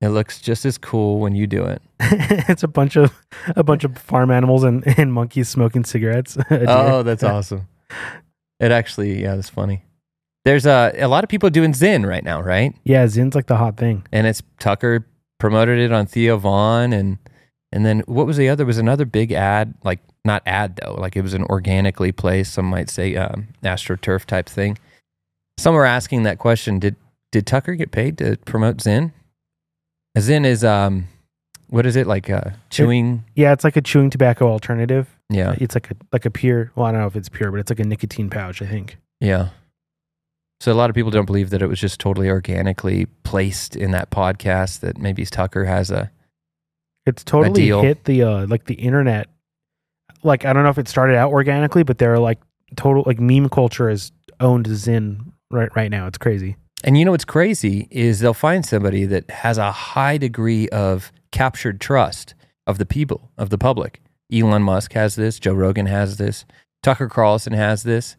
[0.00, 1.82] It looks just as cool when you do it.
[2.00, 3.12] it's a bunch of
[3.54, 6.36] a bunch of farm animals and, and monkeys smoking cigarettes.
[6.50, 7.68] Oh, that's awesome.
[8.58, 9.82] It actually, yeah, that's funny.
[10.44, 12.74] There's a a lot of people doing Zyn right now, right?
[12.84, 14.06] Yeah, Zyn's like the hot thing.
[14.10, 15.06] And it's Tucker
[15.38, 17.18] promoted it on Theo Von, and
[17.72, 18.64] and then what was the other?
[18.64, 22.66] Was another big ad, like not ad though, like it was an organically placed, some
[22.66, 24.78] might say, um, astroturf type thing.
[25.58, 26.96] Some were asking that question: Did
[27.32, 29.12] did Tucker get paid to promote Zyn?
[30.18, 31.06] Zyn is um,
[31.68, 32.28] what is it like?
[32.28, 33.24] Uh, chewing?
[33.34, 35.08] Yeah, it's like a chewing tobacco alternative.
[35.28, 36.72] Yeah, It's like a like a pure.
[36.74, 38.60] Well, I don't know if it's pure, but it's like a nicotine pouch.
[38.62, 38.96] I think.
[39.20, 39.50] Yeah.
[40.60, 43.92] So a lot of people don't believe that it was just totally organically placed in
[43.92, 44.80] that podcast.
[44.80, 46.10] That maybe Tucker has a
[47.06, 47.82] It's totally deal.
[47.82, 49.28] hit the uh like the internet.
[50.24, 52.40] Like I don't know if it started out organically, but they're like
[52.76, 56.08] total like meme culture is owned Zyn right right now.
[56.08, 56.56] It's crazy.
[56.82, 61.12] And you know what's crazy is they'll find somebody that has a high degree of
[61.30, 62.34] captured trust
[62.66, 64.00] of the people, of the public.
[64.32, 66.44] Elon Musk has this, Joe Rogan has this,
[66.82, 68.16] Tucker Carlson has this.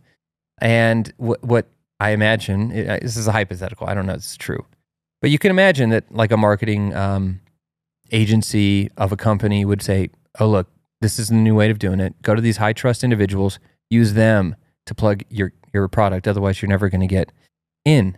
[0.60, 1.68] And what, what
[2.00, 4.66] I imagine, this is a hypothetical, I don't know if it's true,
[5.22, 7.40] but you can imagine that like a marketing um,
[8.12, 10.68] agency of a company would say, oh, look,
[11.00, 12.22] this is a new way of doing it.
[12.22, 13.58] Go to these high trust individuals,
[13.90, 16.28] use them to plug your, your product.
[16.28, 17.32] Otherwise, you're never going to get
[17.86, 18.18] in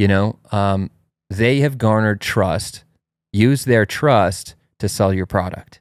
[0.00, 0.90] you know um,
[1.28, 2.84] they have garnered trust.
[3.34, 5.80] Use their trust to sell your product.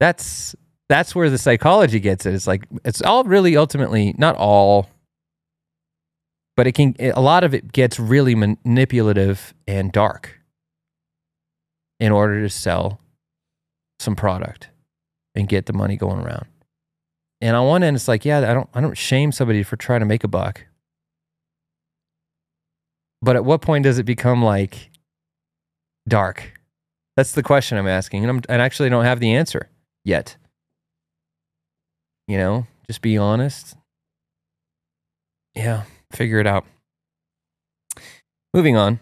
[0.00, 0.54] That's
[0.90, 2.34] that's where the psychology gets it.
[2.34, 4.90] It's like it's all really ultimately not all
[6.56, 10.38] but it can a lot of it gets really manipulative and dark
[11.98, 13.00] in order to sell
[13.98, 14.68] some product
[15.34, 16.46] and get the money going around.
[17.40, 20.00] And on one end it's like yeah i don't i don't shame somebody for trying
[20.00, 20.66] to make a buck
[23.24, 24.90] but at what point does it become like
[26.06, 26.52] dark?
[27.16, 29.70] That's the question I'm asking, and I'm and actually don't have the answer
[30.04, 30.36] yet.
[32.28, 33.76] You know, just be honest.
[35.54, 36.64] Yeah, figure it out.
[38.52, 39.00] Moving on.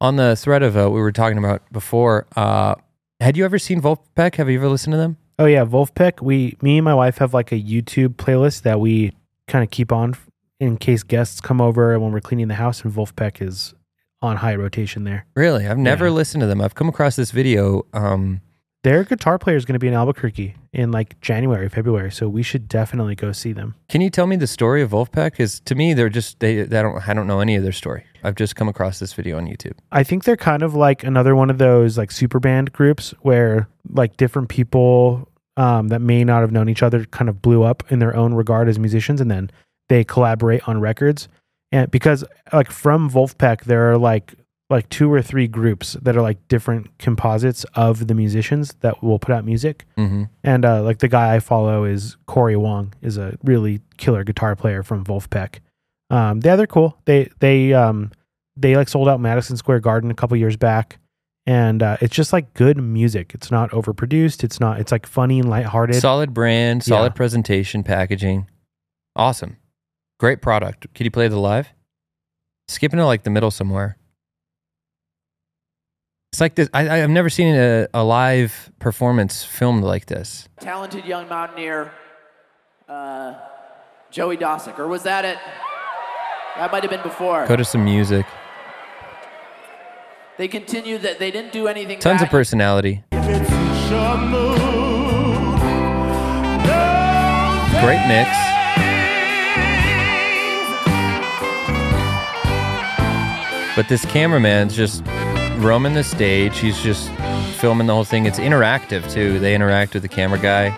[0.00, 2.74] On the thread of uh, we were talking about before, uh,
[3.20, 4.34] had you ever seen Vulfpeck?
[4.34, 5.16] Have you ever listened to them?
[5.38, 6.20] Oh yeah, Vulfpeck.
[6.20, 9.12] We, me and my wife have like a YouTube playlist that we
[9.46, 10.16] kind of keep on
[10.62, 12.82] in case guests come over and when we're cleaning the house.
[12.84, 13.74] And Vulfpeck is
[14.20, 15.26] on high rotation there.
[15.34, 16.12] Really, I've never Yeah.
[16.12, 16.60] listened to them.
[16.60, 17.84] I've come across this video.
[17.92, 18.40] Um,
[18.84, 22.10] Their guitar player is going to be in Albuquerque in like January, February.
[22.10, 23.76] So we should definitely go see them.
[23.88, 25.32] Can you tell me the story of Vulfpeck?
[25.32, 26.62] Because to me, they're just they.
[26.62, 27.08] they don't.
[27.08, 28.02] I don't know any of their story.
[28.24, 29.74] I've just come across this video on YouTube.
[29.92, 33.68] I think they're kind of like another one of those like super band groups where
[33.88, 37.84] like different people um, that may not have known each other kind of blew up
[37.90, 39.50] in their own regard as musicians, and then
[39.88, 41.28] they collaborate on records.
[41.70, 44.34] And because like from Vulfpeck, there are like
[44.70, 49.18] like two or three groups that are like different composites of the musicians that will
[49.18, 49.84] put out music.
[49.98, 50.24] Mm-hmm.
[50.44, 54.56] And uh, like the guy I follow is Cory Wong, is a really killer guitar
[54.56, 55.58] player from Vulfpeck.
[56.10, 56.96] Um, yeah, they're cool.
[57.04, 58.12] They they um
[58.56, 60.98] they like sold out Madison Square Garden a couple years back,
[61.46, 63.32] and uh, it's just like good music.
[63.34, 64.44] It's not overproduced.
[64.44, 64.78] It's not.
[64.78, 65.96] It's like funny and lighthearted.
[65.96, 67.16] Solid brand, solid Yeah.
[67.16, 68.46] presentation, packaging.
[69.16, 69.56] Awesome.
[70.22, 70.86] Great product.
[70.94, 71.66] Could you play the live?
[72.68, 73.96] Skipping to like the middle somewhere.
[76.32, 76.68] It's like this.
[76.72, 80.48] I, I- I've never seen a, a live performance filmed like this.
[80.60, 81.90] talented young mountaineer,
[82.88, 83.34] uh,
[84.12, 85.38] Joey Dosik, or was that it?
[86.56, 87.44] That might have been before.
[87.48, 88.24] Go to some music.
[90.38, 91.98] They continued that they didn't do anything.
[91.98, 93.02] Tons of personality.
[97.82, 98.61] Great mix.
[103.74, 105.02] But this cameraman's just
[105.56, 106.58] roaming the stage.
[106.58, 107.10] He's just
[107.58, 108.26] filming the whole thing.
[108.26, 109.38] It's interactive too.
[109.38, 110.76] They interact with the camera guy.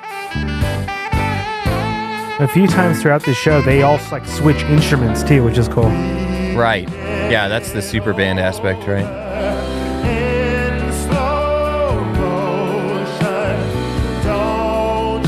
[2.41, 5.91] A few times throughout the show, they all like switch instruments too, which is cool.
[6.55, 6.89] Right.
[7.31, 9.07] Yeah, that's the super band aspect, right?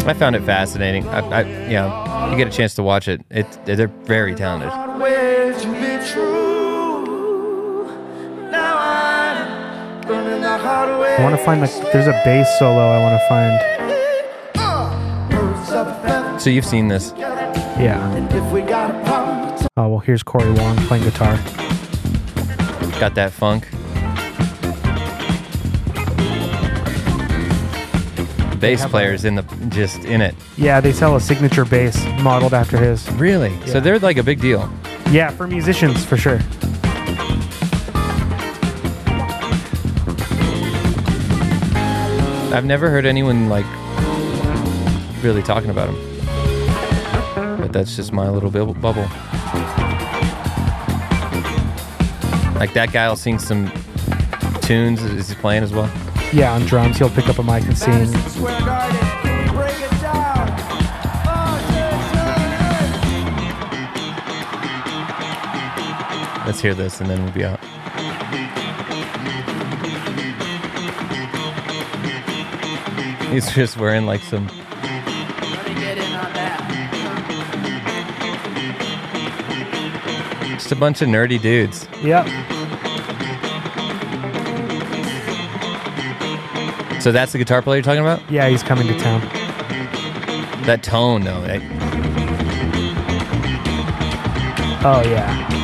[0.06, 1.08] I found it fascinating.
[1.08, 3.22] I, I, yeah, you get a chance to watch it.
[3.30, 4.85] It, they're very talented.
[10.66, 12.88] I want to find like there's a bass solo.
[12.88, 13.60] I want to find.
[16.40, 17.12] So you've seen this.
[17.16, 18.02] Yeah.
[19.76, 21.36] Oh well, here's Cory Wong playing guitar.
[22.98, 23.68] Got that funk.
[28.50, 30.34] The bass have player's in the just in it.
[30.56, 33.08] Yeah, they sell a signature bass modeled after his.
[33.12, 33.56] Really?
[33.66, 34.68] So they're like a big deal.
[35.10, 36.40] Yeah, for musicians for sure.
[42.56, 43.66] I've never heard anyone like
[45.22, 47.60] really talking about him.
[47.60, 49.02] But that's just my little bub- bubble.
[52.58, 53.70] Like that guy will sing some
[54.62, 55.92] tunes as he's playing as well.
[56.32, 58.10] Yeah, on drums he'll pick up a mic and sing.
[66.46, 67.60] Let's hear this and then we'll be out.
[73.36, 76.62] He's just wearing like some Let me get in on that.
[80.56, 81.86] just a bunch of nerdy dudes.
[82.02, 82.24] Yep.
[87.02, 88.22] So that's the guitar player you're talking about?
[88.30, 89.20] Yeah, he's coming to town.
[90.64, 91.42] That tone though.
[91.42, 91.60] that-
[94.82, 95.55] Oh yeah.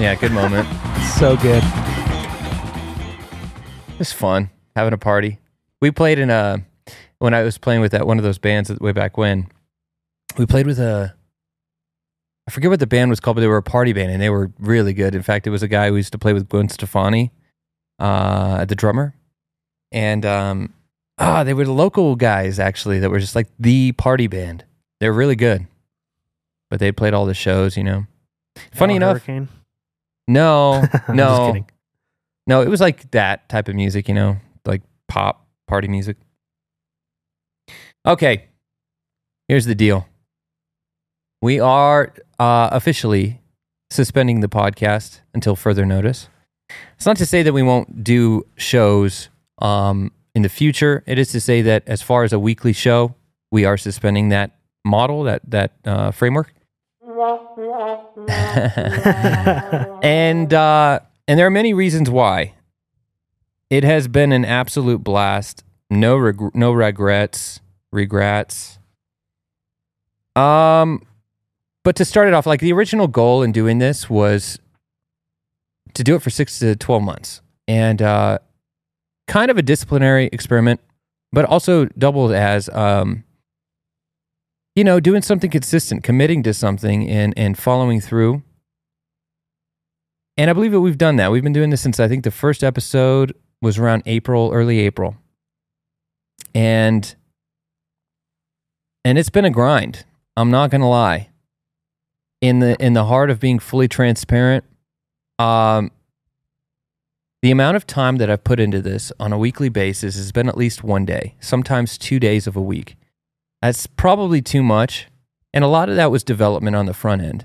[0.00, 0.68] Yeah, good moment.
[1.18, 1.62] So good.
[3.98, 5.38] It's fun having a party.
[5.80, 6.64] We played in a
[7.18, 9.48] when I was playing with that one of those bands way back when.
[10.36, 11.14] We played with a
[12.46, 14.30] I forget what the band was called, but they were a party band and they
[14.30, 15.14] were really good.
[15.14, 17.32] In fact, it was a guy who used to play with Gwen Stefani,
[17.98, 19.14] uh, the drummer,
[19.90, 20.74] and um,
[21.18, 24.64] ah, they were the local guys actually that were just like the party band.
[25.00, 25.66] They're really good,
[26.70, 28.06] but they played all the shows, you know.
[28.72, 29.48] Funny enough, Hurricane.
[30.28, 31.64] No, no,
[32.46, 36.16] no, it was like that type of music, you know, like pop party music.
[38.06, 38.48] Okay,
[39.48, 40.06] here's the deal.
[41.42, 43.40] We are uh, officially
[43.90, 46.28] suspending the podcast until further notice.
[46.96, 51.02] It's not to say that we won't do shows um, in the future.
[51.06, 53.14] It is to say that as far as a weekly show,
[53.50, 54.52] we are suspending that
[54.84, 56.52] model, that that uh, framework.
[60.02, 62.54] And uh, and there are many reasons why.
[63.68, 65.64] It has been an absolute blast.
[65.90, 67.60] No reg- no regrets,
[67.92, 68.78] regrets.
[70.36, 71.02] Um,
[71.82, 74.58] but to start it off, like the original goal in doing this was
[75.94, 78.38] to do it for six to twelve months, and uh,
[79.26, 80.80] kind of a disciplinary experiment,
[81.32, 83.24] but also doubled as um,
[84.76, 88.42] you know, doing something consistent, committing to something, and and following through.
[90.36, 91.32] And I believe that we've done that.
[91.32, 95.16] We've been doing this since I think the first episode was around April, early April.
[96.54, 97.14] And
[99.02, 100.04] and it's been a grind.
[100.36, 101.30] I'm not going to lie.
[102.42, 104.64] In the in the heart of being fully transparent,
[105.38, 105.90] um
[107.42, 110.48] the amount of time that I've put into this on a weekly basis has been
[110.48, 112.96] at least one day, sometimes 2 days of a week.
[113.62, 115.06] That's probably too much,
[115.52, 117.44] and a lot of that was development on the front end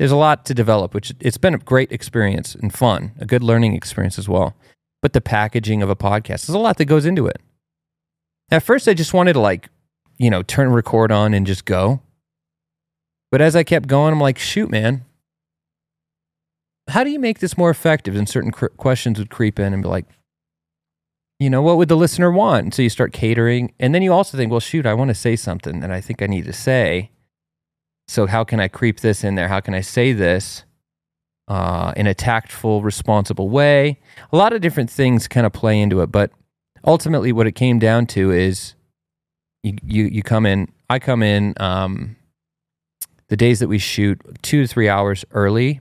[0.00, 3.42] there's a lot to develop, which it's been a great experience and fun, a good
[3.42, 4.56] learning experience as well.
[5.02, 7.36] But the packaging of a podcast, there's a lot that goes into it.
[8.50, 9.68] At first, I just wanted to like,
[10.16, 12.00] you know, turn record on and just go.
[13.30, 15.04] But as I kept going, I'm like, shoot, man.
[16.88, 18.16] How do you make this more effective?
[18.16, 20.06] And certain cr- questions would creep in and be like,
[21.40, 22.74] you know, what would the listener want?
[22.74, 23.72] So you start catering.
[23.80, 26.20] And then you also think, well, shoot, I want to say something that I think
[26.20, 27.10] I need to say.
[28.06, 29.48] So how can I creep this in there?
[29.48, 30.64] How can I say this
[31.48, 33.98] uh, in a tactful, responsible way?
[34.32, 36.12] A lot of different things kind of play into it.
[36.12, 36.30] But
[36.84, 38.74] ultimately, what it came down to is
[39.62, 42.16] you, you, you come in, I come in um,
[43.28, 45.80] the days that we shoot two to three hours early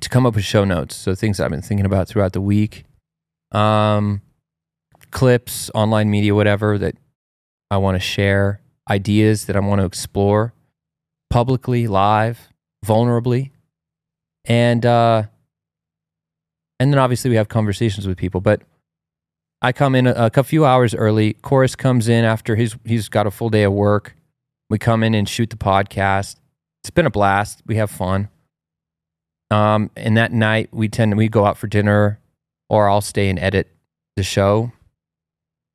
[0.00, 0.96] to come up with show notes.
[0.96, 2.84] So things I've been thinking about throughout the week.
[3.52, 4.20] Um,
[5.14, 6.96] clips, online media, whatever that
[7.70, 8.60] I want to share,
[8.90, 10.52] ideas that I want to explore
[11.30, 12.48] publicly, live,
[12.84, 13.50] vulnerably.
[14.44, 15.22] And uh
[16.78, 18.60] and then obviously we have conversations with people, but
[19.62, 21.32] I come in a, a few hours early.
[21.34, 24.14] Chorus comes in after he's he's got a full day of work.
[24.68, 26.36] We come in and shoot the podcast.
[26.82, 27.62] It's been a blast.
[27.64, 28.28] We have fun.
[29.50, 32.18] Um, and that night we tend we go out for dinner,
[32.68, 33.70] or I'll stay and edit
[34.16, 34.72] the show.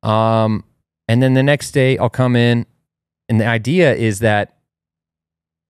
[0.02, 0.64] Um,
[1.08, 2.66] and then the next day I'll come in,
[3.28, 4.56] and the idea is that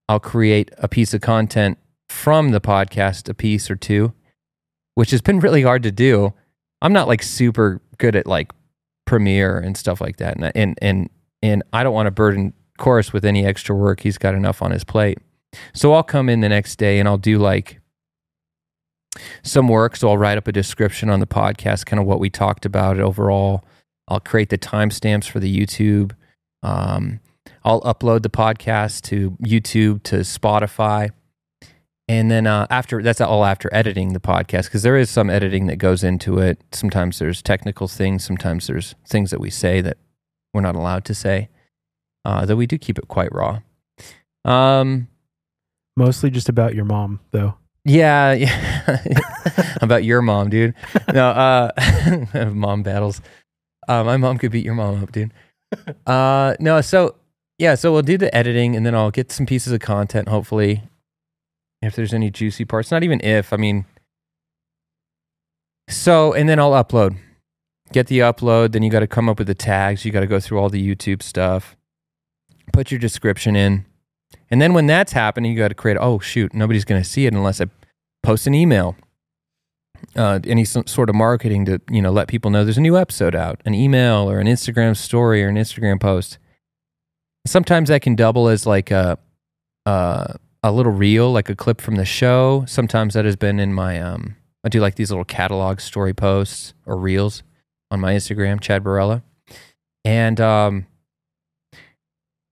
[0.08, 1.78] I'll create a piece of content
[2.08, 4.12] from the podcast, a piece or two,
[4.94, 6.34] which has been really hard to do.
[6.82, 8.52] I'm not like super good at like
[9.06, 11.10] Premiere and stuff like that, and and and
[11.42, 14.00] and I don't want to burden Chorus with any extra work.
[14.00, 15.18] He's got enough on his plate.
[15.72, 17.80] So I'll come in the next day and I'll do like
[19.42, 19.96] some work.
[19.96, 22.98] So I'll write up a description on the podcast, kind of what we talked about
[22.98, 23.64] overall.
[24.10, 26.12] I'll create the timestamps for the YouTube.
[26.62, 27.20] Um,
[27.64, 31.10] I'll upload the podcast to YouTube, to Spotify.
[32.08, 35.66] And then uh, after that's all after editing the podcast because there is some editing
[35.68, 36.60] that goes into it.
[36.72, 38.24] Sometimes there's technical things.
[38.24, 39.96] Sometimes there's things that we say that
[40.52, 41.48] we're not allowed to say.
[42.24, 43.60] Uh, though we do keep it quite raw.
[44.44, 45.06] Um,
[45.96, 47.54] Mostly just about your mom, though.
[47.84, 48.98] yeah, yeah.
[49.80, 50.74] about your mom, dude.
[51.12, 53.20] No, uh, mom battles.
[53.90, 55.32] Uh, my mom could beat your mom up, dude.
[56.06, 57.16] Uh, no, so
[57.58, 60.28] yeah, so we'll do the editing, and then I'll get some pieces of content.
[60.28, 60.84] Hopefully,
[61.82, 63.52] if there's any juicy parts, not even if.
[63.52, 63.86] I mean,
[65.88, 67.16] so and then I'll upload.
[67.92, 68.70] Get the upload.
[68.72, 70.04] Then you got to come up with the tags.
[70.04, 71.76] You got to go through all the YouTube stuff.
[72.72, 73.86] Put your description in.
[74.52, 77.32] And then when that's happening, you got to create, oh, shoot, nobody's to see it
[77.32, 77.66] unless I
[78.22, 78.94] post an email.
[80.16, 83.34] Uh, any sort of marketing to, you know, let people know there's a new episode
[83.34, 86.38] out, an email or an Instagram story or an Instagram post.
[87.46, 89.18] Sometimes that can double as like a,
[89.86, 92.64] a, a little reel, like a clip from the show.
[92.66, 96.74] Sometimes that has been in my, um, I do like these little catalog story posts
[96.86, 97.42] or reels
[97.90, 99.22] on my Instagram, Chad Barella.
[100.04, 100.86] And, um,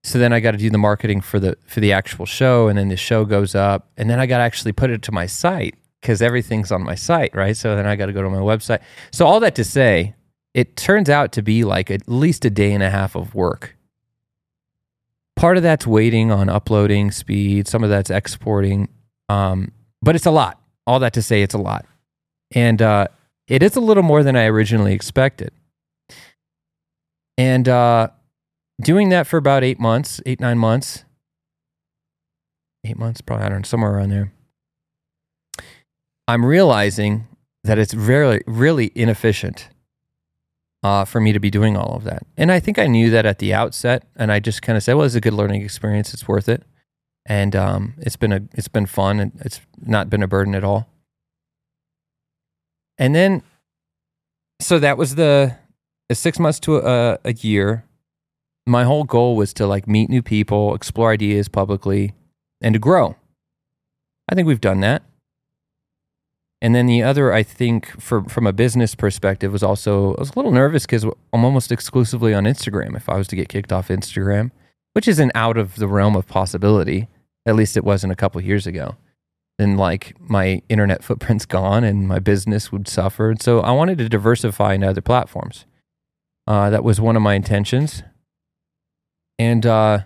[0.04, 2.78] so then I got to do the marketing for the for the actual show, and
[2.78, 5.26] then the show goes up, and then I got to actually put it to my
[5.26, 7.56] site because everything's on my site, right?
[7.56, 8.80] So then I got to go to my website.
[9.10, 10.14] So all that to say,
[10.54, 13.76] it turns out to be like at least a day and a half of work.
[15.36, 18.88] Part of that's waiting on uploading speed, some of that's exporting,
[19.28, 19.72] um,
[20.02, 20.60] but it's a lot.
[20.86, 21.84] All that to say, it's a lot,
[22.52, 23.08] and uh,
[23.46, 25.52] it is a little more than I originally expected.
[27.36, 28.08] And uh,
[28.80, 31.04] doing that for about eight months, eight, nine months,
[32.84, 34.32] eight months, probably, I don't know, somewhere around there.
[36.28, 37.26] I'm realizing
[37.64, 39.70] that it's very, really inefficient
[40.84, 42.22] uh, for me to be doing all of that.
[42.36, 44.04] And I think I knew that at the outset.
[44.14, 46.14] And I just kind of said, well, it's a good learning experience.
[46.14, 46.62] It's worth it.
[47.26, 50.62] And um, it's been a, it's been fun and it's not been a burden at
[50.62, 50.88] all.
[52.96, 53.42] And then,
[54.60, 55.56] so that was the,
[56.08, 57.84] the six months to a, a year
[58.68, 62.12] my whole goal was to like meet new people, explore ideas publicly,
[62.60, 63.16] and to grow.
[64.28, 65.02] I think we've done that.
[66.60, 70.30] And then the other, I think, for, from a business perspective, was also I was
[70.30, 72.96] a little nervous because I'm almost exclusively on Instagram.
[72.96, 74.50] If I was to get kicked off Instagram,
[74.92, 77.08] which isn't out of the realm of possibility,
[77.46, 78.96] at least it wasn't a couple years ago,
[79.58, 83.30] then like my internet footprint's gone and my business would suffer.
[83.30, 85.64] And so I wanted to diversify into other platforms.
[86.46, 88.02] Uh, that was one of my intentions.
[89.38, 90.00] And uh,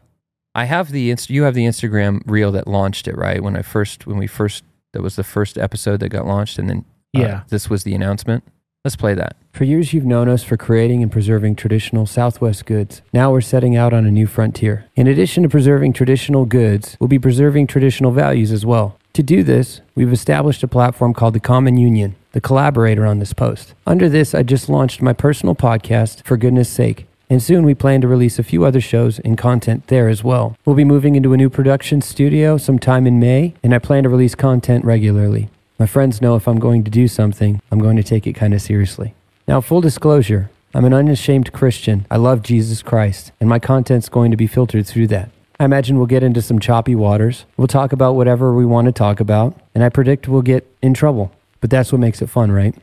[0.55, 4.07] I have the you have the Instagram reel that launched it right when I first
[4.07, 6.85] when we first that was the first episode that got launched, and then
[7.17, 7.41] uh, Yeah.
[7.49, 8.45] this was the announcement.
[8.85, 9.37] Let's play that.
[9.53, 13.01] For years, you've known us for creating and preserving traditional Southwest goods.
[13.13, 14.87] Now we're setting out on a new frontier.
[14.97, 18.99] In addition to preserving traditional goods, we'll be preserving traditional values as well.
[19.13, 23.33] To do this, we've established a platform called the Common Union, the collaborator on this
[23.35, 23.75] post.
[23.87, 28.03] Under this, I just launched my personal podcast, For Goodness Sake, And soon we plan
[28.03, 30.55] to release a few other shows and content there as well.
[30.67, 34.11] We'll be moving into a new production studio sometime in May, and I plan to
[34.11, 35.49] release content regularly.
[35.79, 38.53] My friends know if I'm going to do something, I'm going to take it kind
[38.53, 39.15] of seriously.
[39.49, 42.05] Now, full disclosure, I'm an unashamed Christian.
[42.11, 45.31] I love Jesus Christ, and my content's going to be filtered through that.
[45.59, 47.47] I imagine we'll get into some choppy waters.
[47.57, 50.93] We'll talk about whatever we want to talk about, and I predict we'll get in
[50.93, 51.33] trouble.
[51.63, 52.75] But that's what makes it fun, right?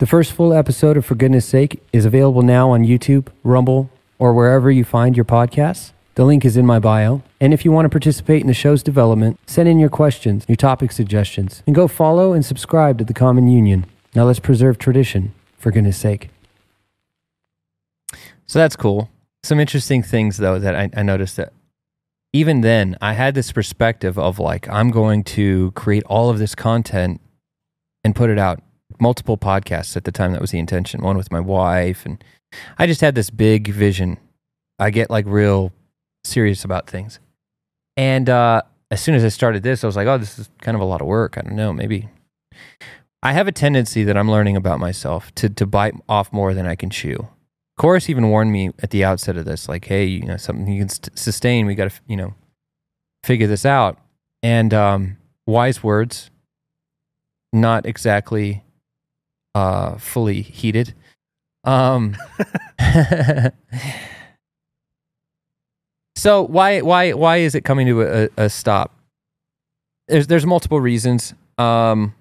[0.00, 4.32] The first full episode of For Goodness Sake is available now on YouTube, Rumble, or
[4.32, 5.92] wherever you find your podcasts.
[6.14, 7.22] The link is in my bio.
[7.38, 10.56] And if you want to participate in the show's development, send in your questions, your
[10.56, 13.84] topic suggestions, and go follow and subscribe to the Common Union.
[14.14, 16.30] Now let's preserve tradition, for goodness sake.
[18.46, 19.10] So that's cool.
[19.42, 21.52] Some interesting things, though, that I, I noticed that
[22.32, 26.54] even then, I had this perspective of like, I'm going to create all of this
[26.54, 27.20] content
[28.02, 28.62] and put it out.
[29.00, 31.02] Multiple podcasts at the time, that was the intention.
[31.02, 32.04] One with my wife.
[32.04, 32.22] And
[32.78, 34.18] I just had this big vision.
[34.78, 35.72] I get like real
[36.24, 37.18] serious about things.
[37.96, 40.74] And uh, as soon as I started this, I was like, oh, this is kind
[40.74, 41.36] of a lot of work.
[41.38, 42.08] I don't know, maybe.
[43.22, 46.66] I have a tendency that I'm learning about myself to, to bite off more than
[46.66, 47.28] I can chew.
[47.78, 50.82] Chorus even warned me at the outset of this, like, hey, you know, something you
[50.82, 51.66] can st- sustain.
[51.66, 52.34] We got to, you know,
[53.24, 53.98] figure this out.
[54.42, 56.30] And um, wise words,
[57.52, 58.64] not exactly
[59.54, 60.94] uh, fully heated.
[61.64, 62.16] Um,
[66.16, 68.94] so why why why is it coming to a, a stop?
[70.08, 71.34] There's there's multiple reasons.
[71.58, 72.14] Um,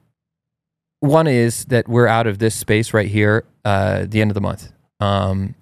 [0.99, 4.41] one is that we're out of this space right here uh, the end of the
[4.41, 4.71] month.
[4.99, 5.55] Um,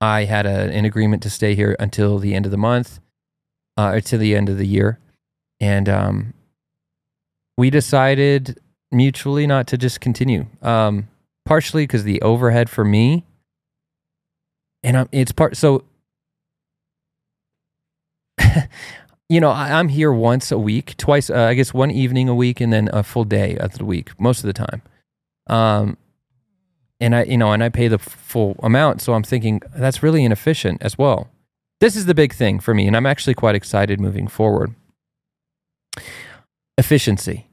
[0.00, 3.00] I had a, an agreement to stay here until the end of the month,
[3.76, 4.98] uh, or to the end of the year,
[5.60, 6.34] and um,
[7.58, 8.58] we decided
[8.90, 10.46] mutually not to just continue.
[10.62, 11.08] Um,
[11.44, 13.24] partially because the overhead for me,
[14.82, 15.84] and I'm, it's part so.
[19.28, 22.34] you know, I, I'm here once a week, twice, uh, I guess one evening a
[22.34, 24.82] week, and then a full day of the week, most of the time.
[25.48, 25.96] Um,
[27.00, 29.00] and I, you know, and I pay the full amount.
[29.00, 31.28] So I'm thinking that's really inefficient as well.
[31.80, 34.74] This is the big thing for me, and I'm actually quite excited moving forward.
[36.76, 37.47] Efficiency.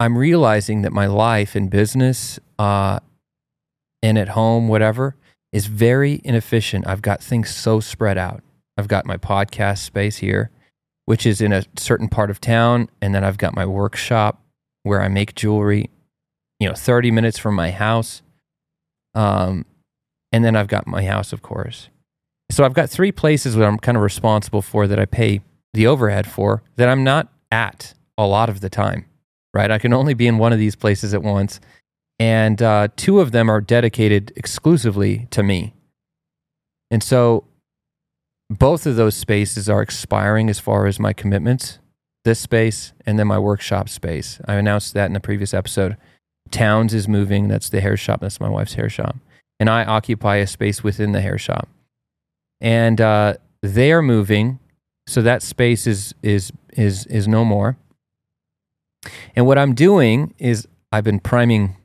[0.00, 3.00] I'm realizing that my life in business uh,
[4.02, 5.14] and at home, whatever,
[5.52, 6.86] is very inefficient.
[6.86, 8.42] I've got things so spread out.
[8.78, 10.50] I've got my podcast space here,
[11.04, 14.42] which is in a certain part of town, and then I've got my workshop
[14.84, 15.90] where I make jewelry,
[16.58, 18.22] you know, 30 minutes from my house.
[19.14, 19.66] Um,
[20.32, 21.90] and then I've got my house, of course.
[22.50, 25.42] So I've got three places that I'm kind of responsible for that I pay
[25.74, 29.04] the overhead for that I'm not at a lot of the time,
[29.54, 29.70] right?
[29.70, 31.60] I can only be in one of these places at once.
[32.18, 35.74] And uh, two of them are dedicated exclusively to me.
[36.90, 37.44] And so
[38.50, 41.78] both of those spaces are expiring as far as my commitments
[42.24, 44.40] this space and then my workshop space.
[44.46, 45.96] I announced that in the previous episode.
[46.50, 47.48] Towns is moving.
[47.48, 48.20] That's the hair shop.
[48.20, 49.16] That's my wife's hair shop.
[49.58, 51.68] And I occupy a space within the hair shop.
[52.60, 54.58] And uh, they are moving.
[55.06, 57.76] So that space is, is, is, is no more.
[59.34, 61.76] And what I'm doing is I've been priming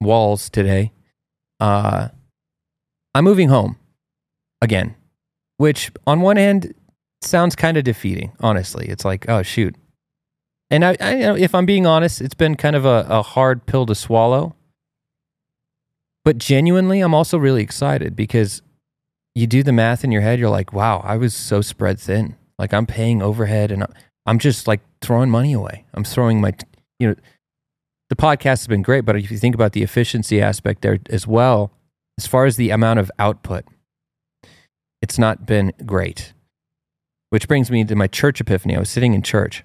[0.00, 0.92] walls today.
[1.60, 2.08] Uh,
[3.14, 3.76] I'm moving home
[4.60, 4.96] again,
[5.56, 6.74] which on one hand
[7.22, 8.86] sounds kind of defeating, honestly.
[8.88, 9.76] It's like, oh, shoot,
[10.70, 13.86] and I, I if I'm being honest, it's been kind of a, a hard pill
[13.86, 14.56] to swallow.
[16.24, 18.62] But genuinely, I'm also really excited because
[19.34, 20.38] you do the math in your head.
[20.38, 22.36] You're like, wow, I was so spread thin.
[22.58, 23.86] Like I'm paying overhead and
[24.26, 25.84] I'm just like throwing money away.
[25.94, 26.52] I'm throwing my,
[26.98, 27.14] you know,
[28.08, 31.26] the podcast has been great, but if you think about the efficiency aspect there as
[31.26, 31.72] well,
[32.18, 33.64] as far as the amount of output,
[35.02, 36.32] it's not been great.
[37.30, 38.76] Which brings me to my church epiphany.
[38.76, 39.64] I was sitting in church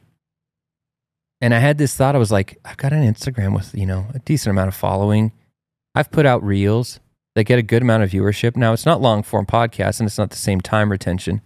[1.41, 2.15] and I had this thought.
[2.15, 5.31] I was like, I've got an Instagram with, you know, a decent amount of following.
[5.95, 6.99] I've put out reels
[7.35, 8.55] that get a good amount of viewership.
[8.55, 11.41] Now, it's not long form podcasts and it's not the same time retention.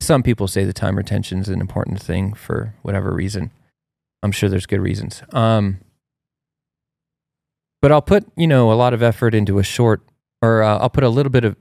[0.00, 3.50] Some people say the time retention is an important thing for whatever reason.
[4.22, 5.22] I'm sure there's good reasons.
[5.32, 5.80] Um,
[7.82, 10.02] but I'll put, you know, a lot of effort into a short,
[10.42, 11.56] or uh, I'll put a little bit of,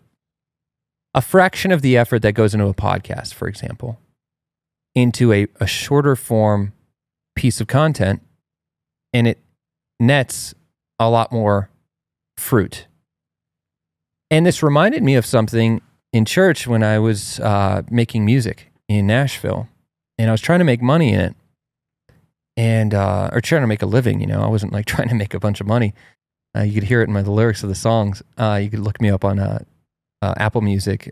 [1.13, 3.99] a fraction of the effort that goes into a podcast, for example,
[4.93, 6.73] into a, a shorter form
[7.35, 8.21] piece of content
[9.13, 9.39] and it
[9.99, 10.53] nets
[10.99, 11.69] a lot more
[12.37, 12.85] fruit.
[14.29, 15.81] And this reminded me of something
[16.11, 19.67] in church when I was uh, making music in Nashville
[20.17, 21.35] and I was trying to make money in it
[22.57, 25.15] and, uh, or trying to make a living, you know, I wasn't like trying to
[25.15, 25.93] make a bunch of money.
[26.55, 28.23] Uh, you could hear it in my, the lyrics of the songs.
[28.37, 29.63] Uh, you could look me up on uh,
[30.21, 31.09] uh, Apple Music,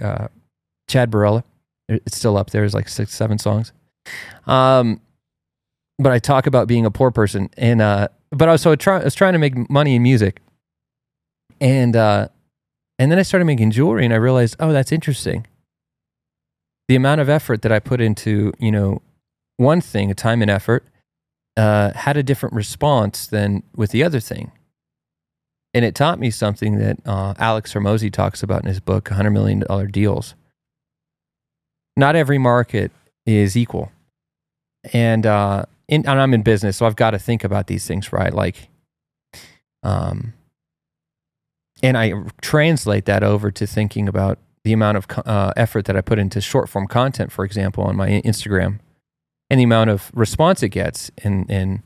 [0.87, 1.43] Chad Barella.
[1.87, 2.63] It's still up there.
[2.63, 3.71] There's like six, seven songs.
[4.47, 4.99] Um,
[5.99, 9.03] but I talk about being a poor person, and but I was so try, I
[9.03, 10.41] was trying to make money in music,
[11.61, 11.95] and
[12.99, 15.45] and then I started making jewelry, and I realized, oh, that's interesting.
[16.87, 19.01] The amount of effort that I put into, you know,
[19.57, 20.85] one thing, a time and effort,
[21.57, 24.51] uh, had a different response than with the other thing.
[25.73, 29.31] And it taught me something that uh, Alex Hormozi talks about in his book, $100
[29.31, 30.33] million deals.
[31.95, 32.91] Not every market
[33.25, 33.91] is equal.
[34.93, 38.13] And, uh, in, and I'm in business, so I've got to think about these things,
[38.13, 38.33] right?
[38.33, 38.69] Like,
[39.83, 40.33] um,
[41.83, 46.01] and I translate that over to thinking about the amount of uh, effort that I
[46.01, 48.79] put into short form content, for example, on my Instagram,
[49.49, 51.11] and the amount of response it gets.
[51.23, 51.83] And and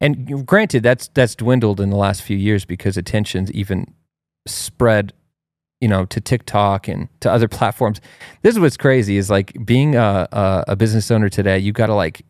[0.00, 3.94] and granted, that's that's dwindled in the last few years because attention's even
[4.46, 5.12] spread,
[5.80, 8.00] you know, to TikTok and to other platforms.
[8.42, 11.58] This is what's crazy is like being a a, a business owner today.
[11.58, 12.22] You got to like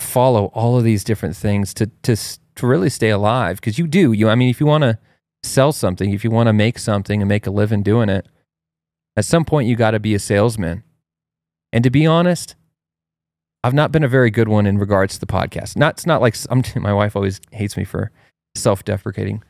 [0.00, 2.16] follow all of these different things to to
[2.56, 4.12] to really stay alive because you do.
[4.12, 4.98] You i mean if you want to
[5.42, 8.26] sell something if you want to make something and make a living doing it
[9.16, 10.84] at some point you got to be a salesman.
[11.72, 12.54] And to be honest
[13.64, 15.76] i've not been a very good one in regards to the podcast.
[15.76, 18.10] Not it's not like I'm, my wife always hates me for
[18.54, 19.42] self-deprecating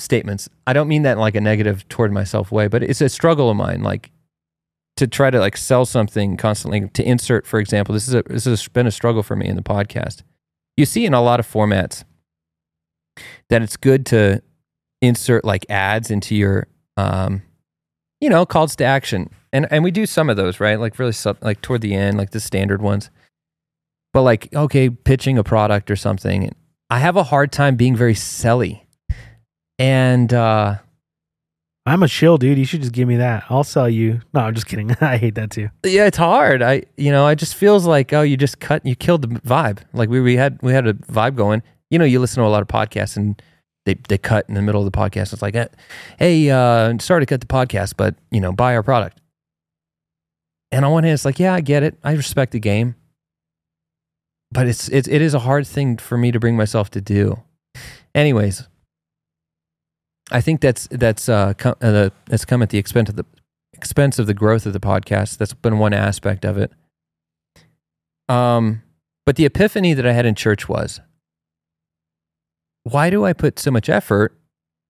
[0.00, 0.48] statements.
[0.66, 3.50] I don't mean that in like a negative toward myself way but it's a struggle
[3.50, 4.10] of mine like
[4.96, 8.44] to try to like sell something constantly to insert for example this is a this
[8.44, 10.22] has been a struggle for me in the podcast.
[10.76, 12.04] You see in a lot of formats
[13.48, 14.42] that it's good to
[15.00, 17.42] insert like ads into your um
[18.20, 21.12] you know calls to action and and we do some of those right like really
[21.12, 23.10] sub, like toward the end like the standard ones
[24.12, 26.54] but like okay pitching a product or something
[26.90, 28.82] i have a hard time being very selly
[29.78, 30.76] and uh
[31.84, 32.58] I'm a chill dude.
[32.58, 33.42] You should just give me that.
[33.50, 34.20] I'll sell you.
[34.32, 34.94] No, I'm just kidding.
[35.00, 35.68] I hate that too.
[35.84, 38.94] yeah it's hard i you know it just feels like oh you just cut you
[38.94, 41.60] killed the vibe like we, we had we had a vibe going
[41.92, 43.40] you know you listen to a lot of podcasts and
[43.84, 45.32] they, they cut in the middle of the podcast.
[45.32, 45.66] It's like eh,
[46.18, 49.20] hey uh sorry to cut the podcast but you know buy our product.
[50.72, 51.98] And on one hand it's like yeah i get it.
[52.02, 52.96] I respect the game.
[54.50, 57.40] But it's, it's it is a hard thing for me to bring myself to do.
[58.14, 58.66] Anyways
[60.30, 63.24] i think that's that's uh, com- uh that's come at the expense of the
[63.74, 65.36] expense of the growth of the podcast.
[65.36, 66.72] That's been one aspect of it.
[68.30, 68.82] Um
[69.26, 71.00] but the epiphany that i had in church was
[72.84, 74.36] why do I put so much effort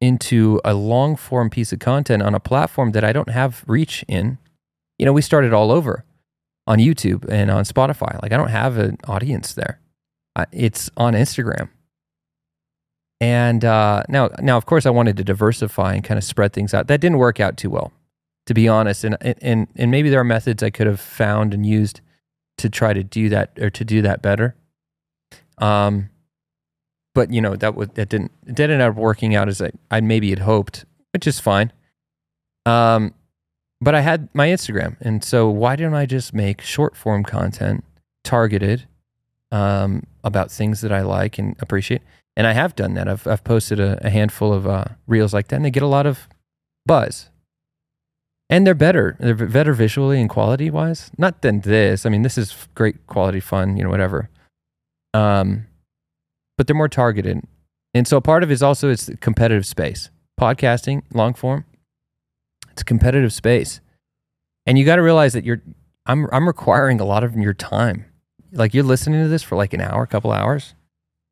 [0.01, 4.05] into a long form piece of content on a platform that I don't have reach
[4.09, 4.39] in?
[4.99, 6.05] You know, we started all over
[6.67, 8.21] on YouTube and on Spotify.
[8.23, 9.81] Like, I don't have an audience there.
[10.53, 11.69] It's on Instagram.
[13.21, 16.75] And uh, now, now, of course, I wanted to diversify and kind of spread things
[16.75, 16.89] out.
[16.89, 17.93] That didn't work out too well,
[18.47, 19.05] to be honest.
[19.05, 22.01] And and and maybe there are methods I could have found and used
[22.59, 24.57] to try to do that or to do that better.
[25.59, 26.11] Um,
[27.15, 29.71] but you know that was that didn't it didn't end up working out as I,
[29.91, 31.73] I maybe had hoped, which is fine.
[32.67, 33.15] Um,
[33.81, 37.85] but I had my Instagram, and so why didn't I just make short form content
[38.25, 38.87] targeted
[39.51, 42.03] um, about things that I like and appreciate?
[42.37, 43.09] And I have done that.
[43.09, 45.89] I've I've posted a, a handful of uh, reels like that, and they get a
[45.89, 46.29] lot of
[46.87, 47.29] buzz.
[48.49, 49.17] And they're better.
[49.19, 51.11] They're better visually and quality wise.
[51.17, 52.05] Not than this.
[52.05, 53.77] I mean, this is great quality fun.
[53.79, 54.29] You know, whatever.
[55.15, 55.67] Um,
[56.57, 57.43] but they're more targeted.
[57.95, 60.11] And so part of it is also it's competitive space.
[60.41, 61.65] Podcasting, long form,
[62.71, 63.81] it's a competitive space.
[64.67, 65.63] And you got to realize that you're
[66.07, 68.07] I'm I'm requiring a lot of your time.
[68.53, 70.75] Like you're listening to this for like an hour, a couple hours.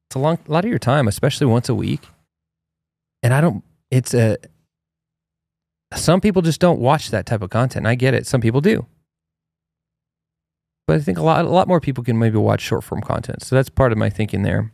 [0.08, 2.02] It's a long a lot of your time, especially once a week.
[3.22, 4.36] And I don't it's a
[5.94, 7.86] some people just don't watch that type of content.
[7.86, 8.26] I get it.
[8.26, 8.86] Some people do.
[10.86, 13.42] But I think a lot a lot more people can maybe watch short form content.
[13.42, 14.72] So that's part of my thinking there.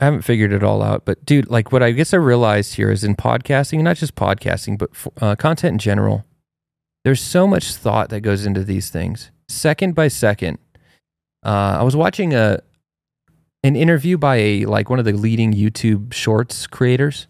[0.00, 2.90] I haven't figured it all out, but dude, like what I guess I realized here
[2.90, 4.90] is in podcasting, not just podcasting, but
[5.22, 6.24] uh, content in general,
[7.04, 10.58] there's so much thought that goes into these things, second by second.
[11.44, 12.60] Uh, I was watching a
[13.64, 17.26] an interview by a like one of the leading YouTube Shorts creators,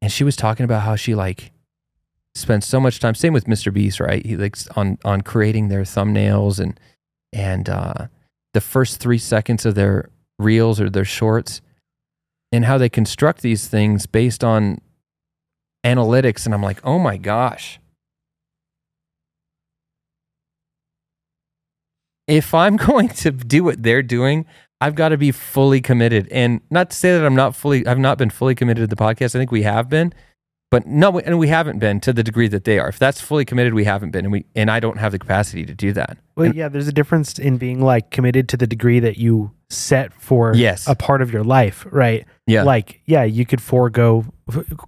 [0.00, 1.52] and she was talking about how she like
[2.34, 3.14] spends so much time.
[3.14, 3.72] Same with Mr.
[3.72, 4.24] Beast, right?
[4.24, 6.78] He likes on on creating their thumbnails and
[7.32, 8.06] and uh,
[8.52, 10.08] the first three seconds of their
[10.38, 11.60] reels or their shorts
[12.52, 14.80] and how they construct these things based on
[15.84, 16.44] analytics.
[16.44, 17.80] And I'm like, oh my gosh.
[22.26, 24.46] If I'm going to do what they're doing,
[24.80, 26.28] I've got to be fully committed.
[26.30, 29.02] And not to say that I'm not fully, I've not been fully committed to the
[29.02, 29.34] podcast.
[29.34, 30.12] I think we have been,
[30.74, 32.88] But no, and we haven't been to the degree that they are.
[32.88, 35.64] If that's fully committed, we haven't been, and we and I don't have the capacity
[35.66, 36.18] to do that.
[36.34, 39.52] Well, And- yeah, there's a difference in being like committed to the degree that you
[39.70, 40.88] set for Yes.
[40.88, 42.24] a part of your life, right?
[42.48, 44.24] yeah, Like, yeah, you could forego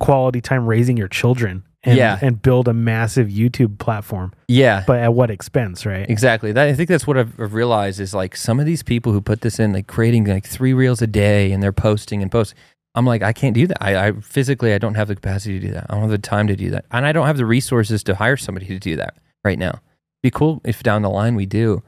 [0.01, 2.19] quality time raising your children and, Yeah.
[2.21, 6.09] and build a massive YouTube platform, yeah, but at what expense, right?
[6.11, 6.51] Exactly.
[6.53, 9.21] That, I think that's what I've, I've realized is like some of these people who
[9.21, 12.59] put this in, like creating like three reels a day and they're posting and posting.
[12.97, 13.77] I'm like, I can't do that.
[13.83, 15.87] I, I physically, I don't have the capacity to do that.
[15.89, 16.87] I don't have the time to do that.
[16.91, 19.81] And I don't have the resources to hire somebody to do that right now.
[20.23, 21.83] Be cool if down the line we do.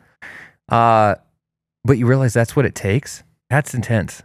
[0.69, 1.15] Uh,
[1.83, 3.23] but you realize that's what it takes.
[3.49, 4.23] That's intense.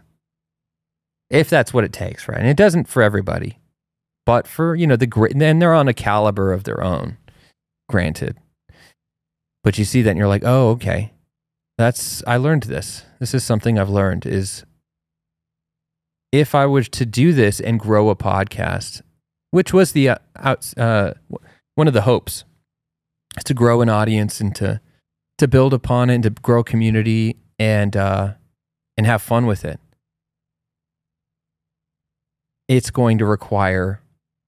[1.30, 2.38] If that's what it takes, right?
[2.38, 3.58] And it doesn't for everybody,
[4.26, 7.16] but for, you know, the great, and they're on a caliber of their own,
[7.88, 8.36] granted.
[9.62, 11.12] But you see that and you're like, oh, okay.
[11.78, 13.04] That's, I learned this.
[13.20, 14.64] This is something I've learned is
[16.34, 19.02] if I was to do this and grow a podcast,
[19.52, 21.14] which was the, uh, outs uh,
[21.76, 22.44] one of the hopes,
[23.36, 24.80] is to grow an audience and to,
[25.38, 28.32] to build upon it and to grow community and, uh,
[28.96, 29.78] and have fun with it.
[32.66, 34.00] It's going to require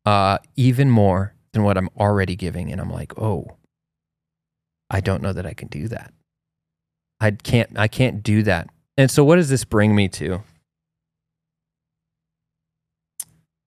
[0.04, 2.72] uh, even more than what I'm already giving.
[2.72, 3.56] And I'm like, oh,
[4.90, 6.12] I don't know that I can do that.
[7.20, 8.68] I can't I can't do that.
[8.96, 10.42] And so what does this bring me to?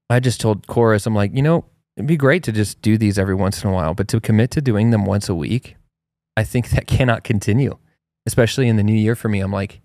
[0.09, 3.19] I just told Chorus, I'm like, you know, it'd be great to just do these
[3.19, 5.75] every once in a while, but to commit to doing them once a week,
[6.35, 7.77] I think that cannot continue,
[8.25, 9.39] especially in the new year for me.
[9.39, 9.81] I'm like,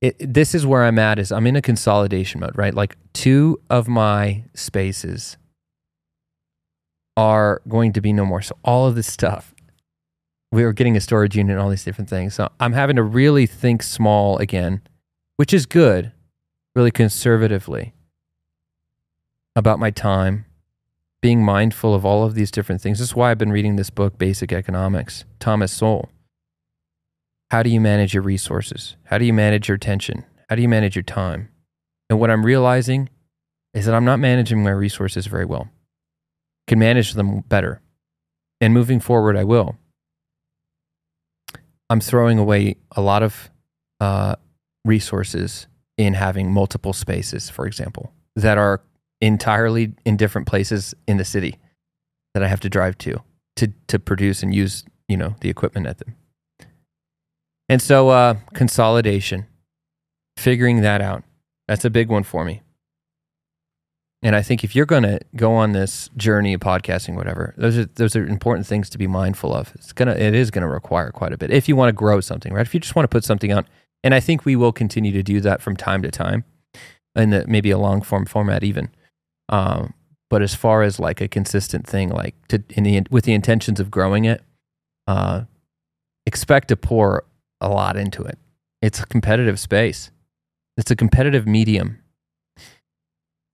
[0.00, 2.74] it, this is where I'm at is I'm in a consolidation mode, right?
[2.74, 5.36] Like two of my spaces
[7.16, 8.42] are going to be no more.
[8.42, 9.54] So all of this stuff,
[10.52, 12.34] we were getting a storage unit and all these different things.
[12.34, 14.80] So I'm having to really think small again,
[15.36, 16.12] which is good,
[16.74, 17.92] really conservatively
[19.56, 20.46] about my time,
[21.20, 22.98] being mindful of all of these different things.
[22.98, 26.10] This is why I've been reading this book, Basic Economics, Thomas Sowell.
[27.50, 28.96] How do you manage your resources?
[29.04, 30.24] How do you manage your attention?
[30.48, 31.50] How do you manage your time?
[32.08, 33.08] And what I'm realizing
[33.74, 35.68] is that I'm not managing my resources very well.
[36.66, 37.82] Can manage them better.
[38.60, 39.76] And moving forward, I will.
[41.88, 43.50] I'm throwing away a lot of
[44.00, 44.36] uh,
[44.84, 48.80] resources in having multiple spaces, for example, that are
[49.20, 51.58] entirely in different places in the city
[52.34, 53.22] that I have to drive to
[53.56, 56.16] to to produce and use, you know, the equipment at them.
[57.68, 59.46] And so uh, consolidation,
[60.36, 61.22] figuring that out,
[61.68, 62.62] that's a big one for me.
[64.22, 67.78] And I think if you're going to go on this journey of podcasting, whatever, those
[67.78, 69.72] are those are important things to be mindful of.
[69.76, 72.52] It's gonna it is gonna require quite a bit if you want to grow something,
[72.52, 72.66] right?
[72.66, 73.66] If you just want to put something out,
[74.04, 76.44] and I think we will continue to do that from time to time,
[77.16, 78.90] in maybe a long form format even.
[79.50, 79.92] Um,
[80.30, 83.80] but as far as like a consistent thing, like to in the with the intentions
[83.80, 84.42] of growing it,
[85.06, 85.42] uh,
[86.24, 87.24] expect to pour
[87.60, 88.38] a lot into it.
[88.80, 90.10] It's a competitive space.
[90.76, 91.98] It's a competitive medium.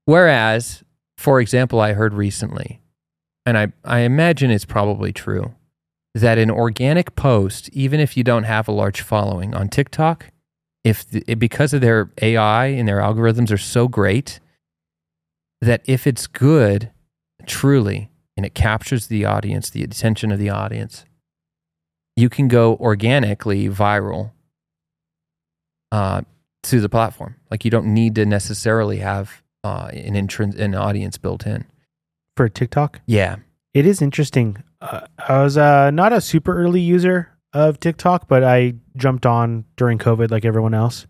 [0.04, 0.84] Whereas,
[1.18, 2.80] for example, I heard recently,
[3.44, 5.54] and I, I imagine it's probably true,
[6.14, 10.26] that an organic post, even if you don't have a large following on TikTok,
[10.84, 14.38] if the, because of their AI and their algorithms are so great,
[15.60, 16.90] that if it's good,
[17.46, 21.04] truly, and it captures the audience, the attention of the audience,
[22.16, 24.32] you can go organically viral
[25.92, 26.22] uh,
[26.62, 27.36] to the platform.
[27.50, 31.64] Like you don't need to necessarily have uh, an intrin- an audience built in.
[32.36, 33.36] For TikTok, Yeah,
[33.72, 34.62] it is interesting.
[34.80, 39.64] Uh, I was uh, not a super early user of TikTok, but I jumped on
[39.76, 41.06] during COVID like everyone else,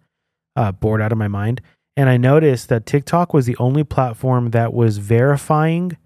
[0.55, 1.61] uh, bored out of my mind.
[1.97, 5.97] And I noticed that TikTok was the only platform that was verifying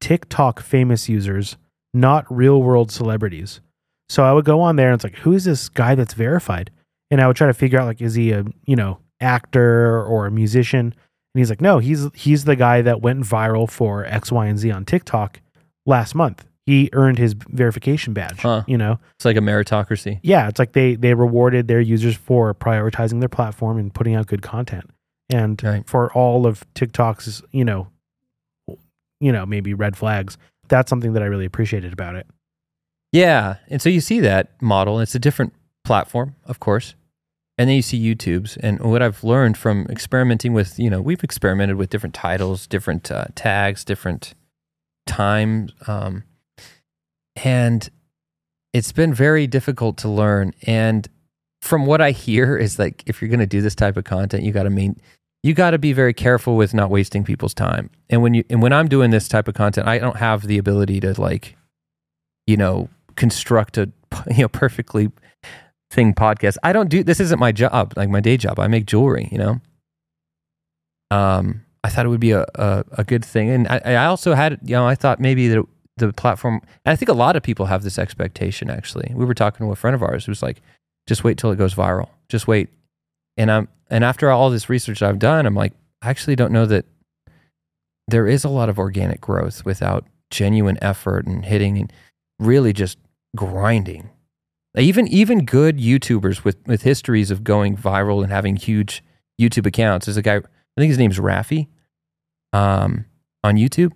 [0.00, 1.56] TikTok famous users,
[1.92, 3.60] not real world celebrities.
[4.08, 6.70] So I would go on there and it's like, who is this guy that's verified?
[7.10, 10.26] And I would try to figure out like, is he a you know actor or
[10.26, 10.86] a musician?
[11.34, 14.58] And he's like, no, he's he's the guy that went viral for X, Y, and
[14.58, 15.40] Z on TikTok
[15.86, 16.44] last month.
[16.66, 18.40] He earned his verification badge.
[18.40, 18.62] Huh.
[18.68, 20.20] You know, it's like a meritocracy.
[20.22, 24.26] yeah, it's like they they rewarded their users for prioritizing their platform and putting out
[24.28, 24.88] good content.
[25.32, 25.88] And Right.
[25.88, 27.88] for all of TikTok's, you know,
[29.20, 30.36] you know, maybe red flags,
[30.68, 32.26] that's something that I really appreciated about it.
[33.12, 34.98] Yeah, and so you see that model.
[34.98, 35.52] and It's a different
[35.84, 36.94] platform, of course,
[37.58, 38.56] and then you see YouTube's.
[38.56, 43.10] And what I've learned from experimenting with, you know, we've experimented with different titles, different
[43.10, 44.34] uh, tags, different
[45.06, 46.22] times, um,
[47.36, 47.90] and
[48.72, 50.54] it's been very difficult to learn.
[50.62, 51.08] And
[51.60, 54.44] from what I hear, is like if you're going to do this type of content,
[54.44, 55.00] you got to main,
[55.42, 57.90] you got to be very careful with not wasting people's time.
[58.08, 60.58] And when you and when I'm doing this type of content, I don't have the
[60.58, 61.56] ability to like,
[62.46, 63.90] you know, construct a
[64.30, 65.10] you know perfectly
[65.90, 66.56] thing podcast.
[66.62, 67.20] I don't do this.
[67.20, 68.58] Isn't my job, like my day job.
[68.58, 69.28] I make jewelry.
[69.32, 69.60] You know.
[71.10, 74.34] Um, I thought it would be a a, a good thing, and I, I also
[74.34, 75.64] had you know I thought maybe that
[75.96, 76.60] the platform.
[76.84, 78.70] I think a lot of people have this expectation.
[78.70, 80.60] Actually, we were talking to a friend of ours who was like,
[81.06, 82.08] "Just wait till it goes viral.
[82.28, 82.68] Just wait."
[83.40, 85.72] And I'm and after all this research I've done, I'm like,
[86.02, 86.84] I actually don't know that
[88.06, 91.90] there is a lot of organic growth without genuine effort and hitting and
[92.38, 92.98] really just
[93.34, 94.10] grinding.
[94.76, 99.02] Even even good YouTubers with with histories of going viral and having huge
[99.40, 100.04] YouTube accounts.
[100.04, 100.40] There's a guy, I
[100.76, 101.66] think his name's Rafi,
[102.52, 103.06] um,
[103.42, 103.92] on YouTube.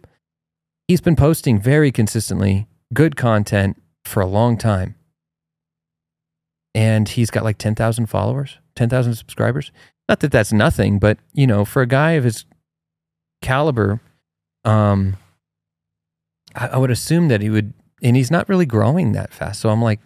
[0.88, 3.76] He's been posting very consistently good content
[4.07, 4.95] for a long time.
[6.74, 9.72] And he's got like 10,000 followers, 10,000 subscribers.
[10.09, 12.45] Not that that's nothing, but you know, for a guy of his
[13.43, 14.01] caliber,
[14.64, 15.16] um,
[16.55, 17.72] I, I would assume that he would,
[18.03, 19.61] and he's not really growing that fast.
[19.61, 20.01] So I'm like,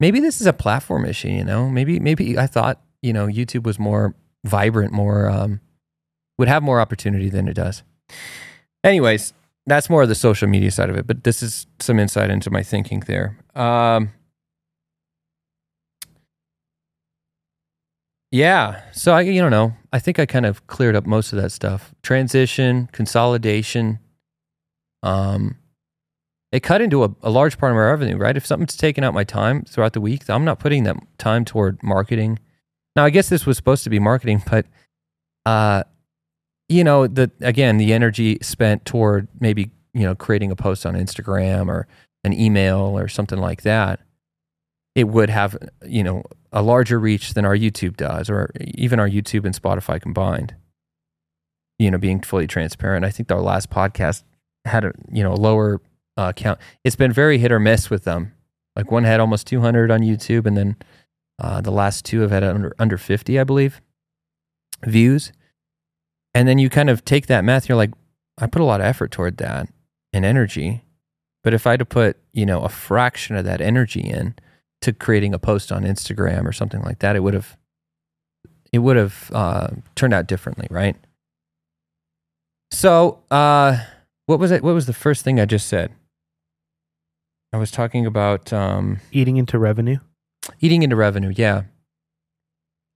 [0.00, 1.28] maybe this is a platform issue.
[1.28, 4.14] You know, maybe maybe I thought you know YouTube was more
[4.44, 5.60] vibrant, more um,
[6.38, 7.82] would have more opportunity than it does.
[8.84, 9.32] Anyways,
[9.66, 12.50] that's more of the social media side of it, but this is some insight into
[12.50, 13.36] my thinking there.
[13.54, 14.12] Um,
[18.30, 19.74] yeah, so I you don't know.
[19.92, 21.94] I think I kind of cleared up most of that stuff.
[22.02, 23.98] Transition, consolidation.
[25.02, 25.56] Um,
[26.52, 28.36] it cut into a, a large part of my revenue, right?
[28.36, 31.82] If something's taking out my time throughout the week, I'm not putting that time toward
[31.82, 32.38] marketing.
[32.96, 34.66] Now, I guess this was supposed to be marketing, but
[35.46, 35.84] uh,
[36.68, 40.94] you know, the again, the energy spent toward maybe you know creating a post on
[40.94, 41.86] Instagram or
[42.24, 44.00] an email or something like that,
[44.98, 49.08] it would have you know a larger reach than our YouTube does, or even our
[49.08, 50.56] YouTube and Spotify combined.
[51.78, 54.24] You know, being fully transparent, I think our last podcast
[54.64, 55.80] had a you know a lower
[56.16, 56.58] uh, count.
[56.82, 58.34] It's been very hit or miss with them.
[58.74, 60.76] Like one had almost 200 on YouTube, and then
[61.38, 63.80] uh, the last two have had under under 50, I believe,
[64.84, 65.32] views.
[66.34, 67.68] And then you kind of take that math.
[67.68, 67.92] You're like,
[68.36, 69.68] I put a lot of effort toward that
[70.12, 70.82] and energy,
[71.44, 74.34] but if I had to put you know a fraction of that energy in
[74.82, 77.56] to creating a post on Instagram or something like that, it would have
[78.72, 80.96] it would have uh, turned out differently, right?
[82.70, 83.78] So, uh,
[84.26, 84.62] what was it?
[84.62, 85.90] What was the first thing I just said?
[87.52, 89.98] I was talking about um, Eating into revenue.
[90.60, 91.32] eating into revenue.
[91.34, 91.62] Yeah,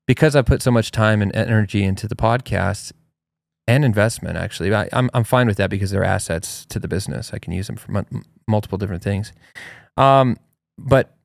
[0.06, 2.92] because I put so much time and energy into the podcast
[3.66, 4.36] and investment.
[4.36, 7.32] Actually, I, I'm I'm fine with that because they're assets to the business.
[7.32, 9.32] I can use them for mu- multiple different things.
[9.96, 10.36] Um,
[10.78, 11.16] but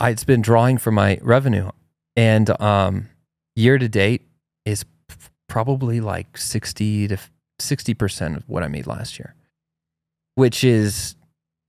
[0.00, 1.70] it's been drawing from my revenue,
[2.14, 3.08] and um,
[3.54, 4.22] year to date
[4.64, 4.84] is
[5.48, 7.16] probably like sixty to
[7.58, 9.34] sixty percent of what I made last year,
[10.34, 11.16] which is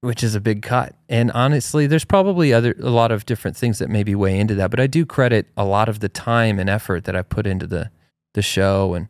[0.02, 0.96] which is a big cut.
[1.10, 4.72] And honestly, there's probably other a lot of different things that maybe weigh into that,
[4.72, 7.68] but I do credit a lot of the time and effort that I put into
[7.68, 7.92] the
[8.34, 9.08] the show and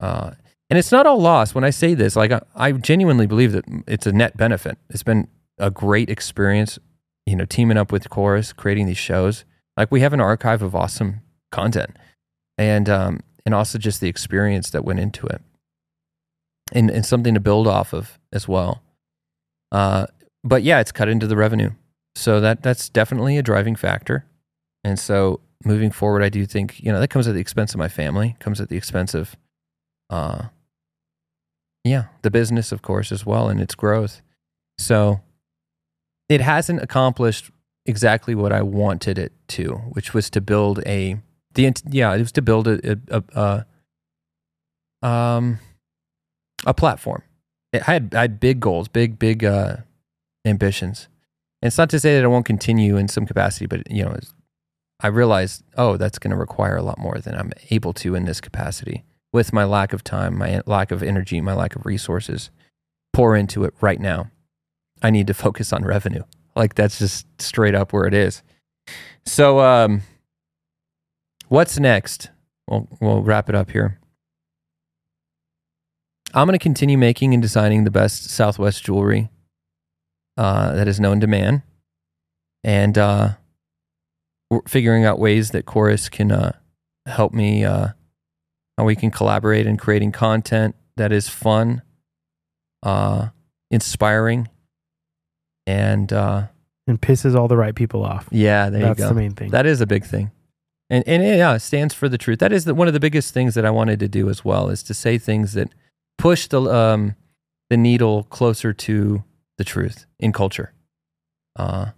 [0.00, 0.30] uh,
[0.70, 2.14] and it's not all lost when I say this.
[2.14, 4.78] Like I, I genuinely believe that it's a net benefit.
[4.90, 5.28] It's been
[5.58, 6.78] a great experience,
[7.28, 9.44] you know, teaming up with Chorus, creating these shows.
[9.76, 11.20] Like we have an archive of awesome
[11.52, 11.96] content,
[12.56, 15.42] and um, and also just the experience that went into it,
[16.72, 18.82] and and something to build off of as well.
[19.70, 20.06] Uh,
[20.42, 21.70] but yeah, it's cut into the revenue,
[22.16, 24.24] so that that's definitely a driving factor.
[24.82, 27.78] And so moving forward, I do think you know that comes at the expense of
[27.78, 29.36] my family, comes at the expense of
[30.10, 30.44] uh,
[31.84, 34.22] yeah, the business, of course, as well, and its growth.
[34.78, 35.20] So
[36.28, 37.50] it hasn't accomplished
[37.86, 41.18] exactly what I wanted it to, which was to build a
[41.54, 43.64] the yeah, it was to build a a,
[45.02, 45.58] a, um
[46.66, 47.22] a platform.
[47.72, 49.78] It had I had big goals, big big uh,
[50.44, 51.08] ambitions.
[51.60, 54.16] And it's not to say that it won't continue in some capacity, but you know,
[55.00, 58.24] I realized, oh, that's going to require a lot more than I'm able to in
[58.24, 62.50] this capacity with my lack of time, my lack of energy, my lack of resources,
[63.12, 64.30] pour into it right now.
[65.02, 66.22] I need to focus on revenue.
[66.56, 68.42] Like that's just straight up where it is.
[69.24, 70.02] So, um,
[71.48, 72.30] what's next?
[72.66, 73.98] We'll, we'll wrap it up here.
[76.34, 79.30] I'm going to continue making and designing the best Southwest jewelry
[80.36, 81.62] uh, that is known to man,
[82.62, 83.30] and uh,
[84.66, 86.52] figuring out ways that Chorus can uh,
[87.06, 87.88] help me uh,
[88.76, 91.82] how we can collaborate in creating content that is fun,
[92.82, 93.28] uh,
[93.70, 94.48] inspiring,
[95.68, 96.46] and uh,
[96.86, 98.26] And pisses all the right people off.
[98.32, 99.08] yeah, there That's you go.
[99.10, 99.50] the main thing.
[99.50, 100.30] That is a big thing.
[100.90, 102.38] And and it, yeah, it stands for the truth.
[102.38, 104.70] That is the, one of the biggest things that I wanted to do as well
[104.70, 105.68] is to say things that
[106.16, 107.14] push the um
[107.70, 109.22] the needle closer to
[109.58, 110.72] the truth in culture.
[111.56, 111.90] Uh,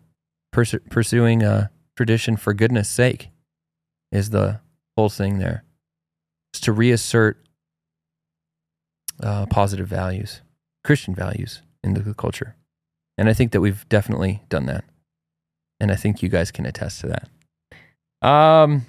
[0.52, 3.28] pers- pursuing a tradition for goodness sake
[4.10, 4.58] is the
[4.96, 5.62] whole thing there.
[6.52, 7.36] It's to reassert
[9.22, 10.40] uh, positive values,
[10.82, 12.56] Christian values into the culture.
[13.20, 14.82] And I think that we've definitely done that.
[15.78, 17.08] And I think you guys can attest to
[18.22, 18.26] that.
[18.26, 18.86] Um,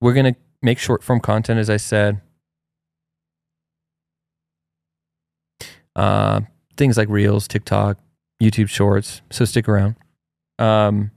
[0.00, 2.20] we're going to make short form content, as I said.
[5.94, 6.40] Uh,
[6.76, 7.96] things like Reels, TikTok,
[8.42, 9.22] YouTube Shorts.
[9.30, 9.94] So stick around.
[10.58, 11.12] Um,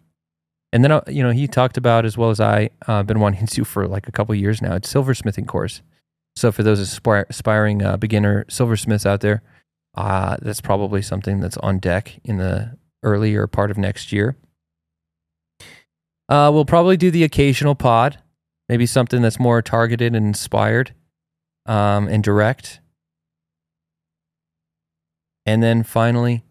[0.72, 3.48] and then, uh, you know, he talked about, as well as I, uh, been wanting
[3.48, 5.82] to for like a couple years now, it's silversmithing course.
[6.36, 9.42] So for those aspire, aspiring uh, beginner silversmiths out there,
[9.96, 14.36] uh, that's probably something that's on deck in the earlier part of next year.
[16.28, 18.20] Uh, we'll probably do the occasional pod,
[18.68, 20.94] maybe something that's more targeted and inspired
[21.66, 22.80] um, and direct.
[25.46, 26.44] And then finally,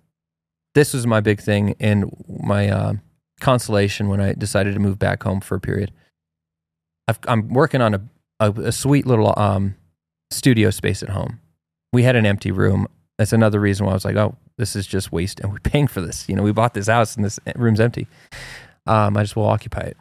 [0.75, 2.95] this was my big thing and my uh,
[3.41, 5.93] consolation when I decided to move back home for a period.
[7.07, 8.01] I've, I'm working on a,
[8.41, 9.77] a, a sweet little um,
[10.31, 11.41] studio space at home.
[11.93, 12.89] We had an empty room.
[13.19, 15.41] That's another reason why I was like, oh, this is just waste.
[15.41, 16.29] And we're paying for this.
[16.29, 18.07] You know, we bought this house and this room's empty.
[18.87, 19.97] Um, I just will occupy it.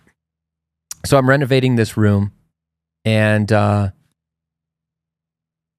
[1.05, 2.31] So I'm renovating this room
[3.05, 3.89] and uh,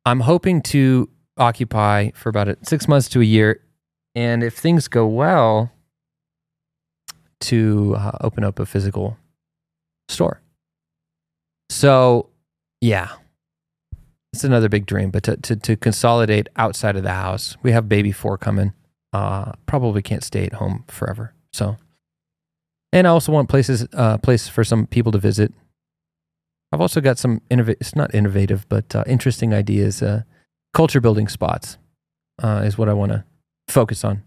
[0.05, 3.61] I'm hoping to occupy for about six months to a year.
[4.15, 5.71] And if things go well,
[7.41, 9.17] to uh, open up a physical
[10.09, 10.41] store.
[11.71, 12.31] So,
[12.81, 13.11] yeah,
[14.39, 15.11] it's another big dream.
[15.11, 18.73] But to, to, to consolidate outside of the house, we have baby four coming.
[19.13, 21.35] Uh, probably can't stay at home forever.
[21.53, 21.77] So,
[22.93, 25.53] and I also want places, uh, place for some people to visit.
[26.71, 30.03] I've also got some innovative, it's not innovative, but uh, interesting ideas.
[30.03, 30.23] Uh,
[30.73, 31.77] culture building spots
[32.41, 33.25] uh, is what I want to
[33.67, 34.23] focus on.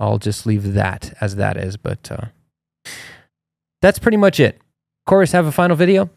[0.00, 1.76] I'll just leave that as that is.
[1.76, 2.28] But uh,
[3.82, 4.58] that's pretty much it.
[5.06, 6.08] Chorus, have a final video?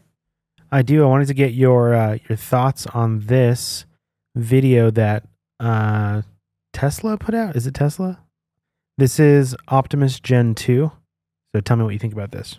[0.70, 1.02] I do.
[1.02, 3.86] I wanted to get your uh, your thoughts on this
[4.34, 5.24] video that
[5.58, 6.22] uh,
[6.72, 7.56] Tesla put out.
[7.56, 8.20] Is it Tesla?
[8.98, 10.90] This is Optimus Gen 2.
[11.54, 12.58] So tell me what you think about this.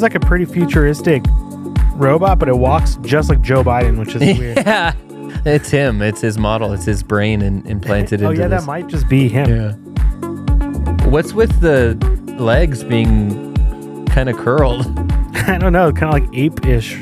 [0.00, 1.22] Seems like a pretty futuristic
[1.96, 4.56] robot, but it walks just like Joe Biden, which is weird.
[4.56, 4.94] yeah,
[5.44, 6.00] it's him.
[6.00, 6.72] It's his model.
[6.72, 8.62] It's his brain in, implanted oh into yeah, this.
[8.62, 9.50] that might just be him.
[9.50, 9.72] Yeah.
[11.06, 11.96] What's with the
[12.38, 13.54] legs being
[14.06, 14.86] kind of curled?
[15.34, 16.98] I don't know, kind of like ape-ish.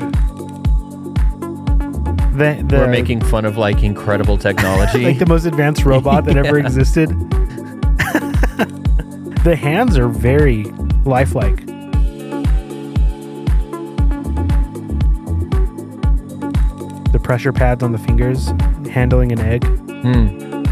[2.35, 5.05] The, the, We're making fun of like incredible technology.
[5.05, 7.07] like the most advanced robot that ever existed.
[9.45, 10.65] the hands are very
[11.05, 11.68] lifelike.
[17.29, 18.47] Pressure pads on the fingers,
[18.89, 19.63] handling an egg.
[19.63, 20.63] Hmm.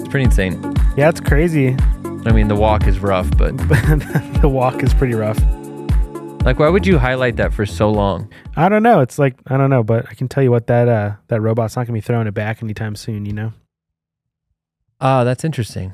[0.00, 0.60] It's pretty insane.
[0.96, 1.76] Yeah, it's crazy.
[2.26, 5.38] I mean, the walk is rough, but the walk is pretty rough.
[6.44, 8.28] like, why would you highlight that for so long?
[8.56, 8.98] I don't know.
[8.98, 11.76] It's like I don't know, but I can tell you what that uh that robot's
[11.76, 13.26] not gonna be throwing it back anytime soon.
[13.26, 13.52] You know.
[15.00, 15.92] Ah, that's interesting.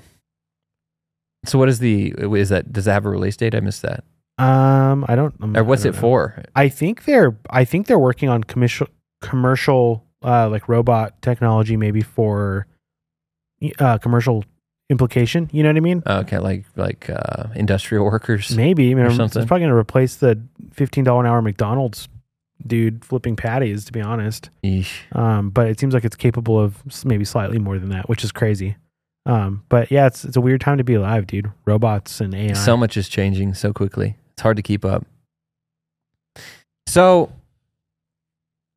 [1.45, 2.72] So, what is the is that?
[2.72, 3.55] Does it have a release date?
[3.55, 4.05] I missed that.
[4.39, 5.34] Um, I don't.
[5.43, 6.01] um, Or what's it don't know.
[6.01, 6.43] for?
[6.55, 8.87] I think they're I think they're working on commercial
[9.22, 12.66] commercial uh like robot technology maybe for
[13.78, 14.45] uh commercial
[14.91, 16.03] implication, you know what I mean?
[16.07, 18.55] Okay, like like uh, industrial workers.
[18.55, 20.41] Maybe I mean, it's probably going to replace the
[20.76, 22.09] $15 an hour McDonald's
[22.66, 24.51] dude flipping patties to be honest.
[24.62, 24.91] Yeesh.
[25.16, 28.32] Um but it seems like it's capable of maybe slightly more than that, which is
[28.32, 28.76] crazy.
[29.24, 31.51] Um but yeah, it's it's a weird time to be alive, dude.
[31.64, 32.53] Robots and AI.
[32.53, 34.16] So much is changing so quickly.
[34.37, 35.05] It's hard to keep up.
[36.87, 37.32] So,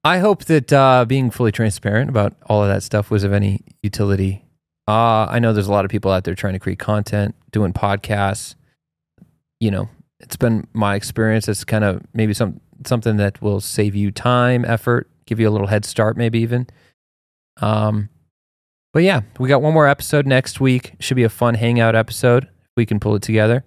[0.03, 3.61] I hope that uh, being fully transparent about all of that stuff was of any
[3.83, 4.45] utility.
[4.87, 7.73] Uh, I know there's a lot of people out there trying to create content, doing
[7.73, 8.55] podcasts,
[9.59, 9.89] you know,
[10.19, 11.47] it's been my experience.
[11.47, 15.51] It's kind of maybe some something that will save you time, effort, give you a
[15.51, 16.67] little head start, maybe even.
[17.61, 18.09] Um,
[18.93, 20.93] but yeah, we got one more episode next week.
[20.99, 22.47] Should be a fun hangout episode.
[22.75, 23.63] We can pull it together,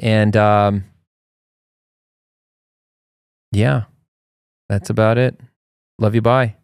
[0.00, 0.84] and um,
[3.52, 3.84] yeah,
[4.68, 5.38] that's about it.
[5.98, 6.22] Love you.
[6.22, 6.56] Bye.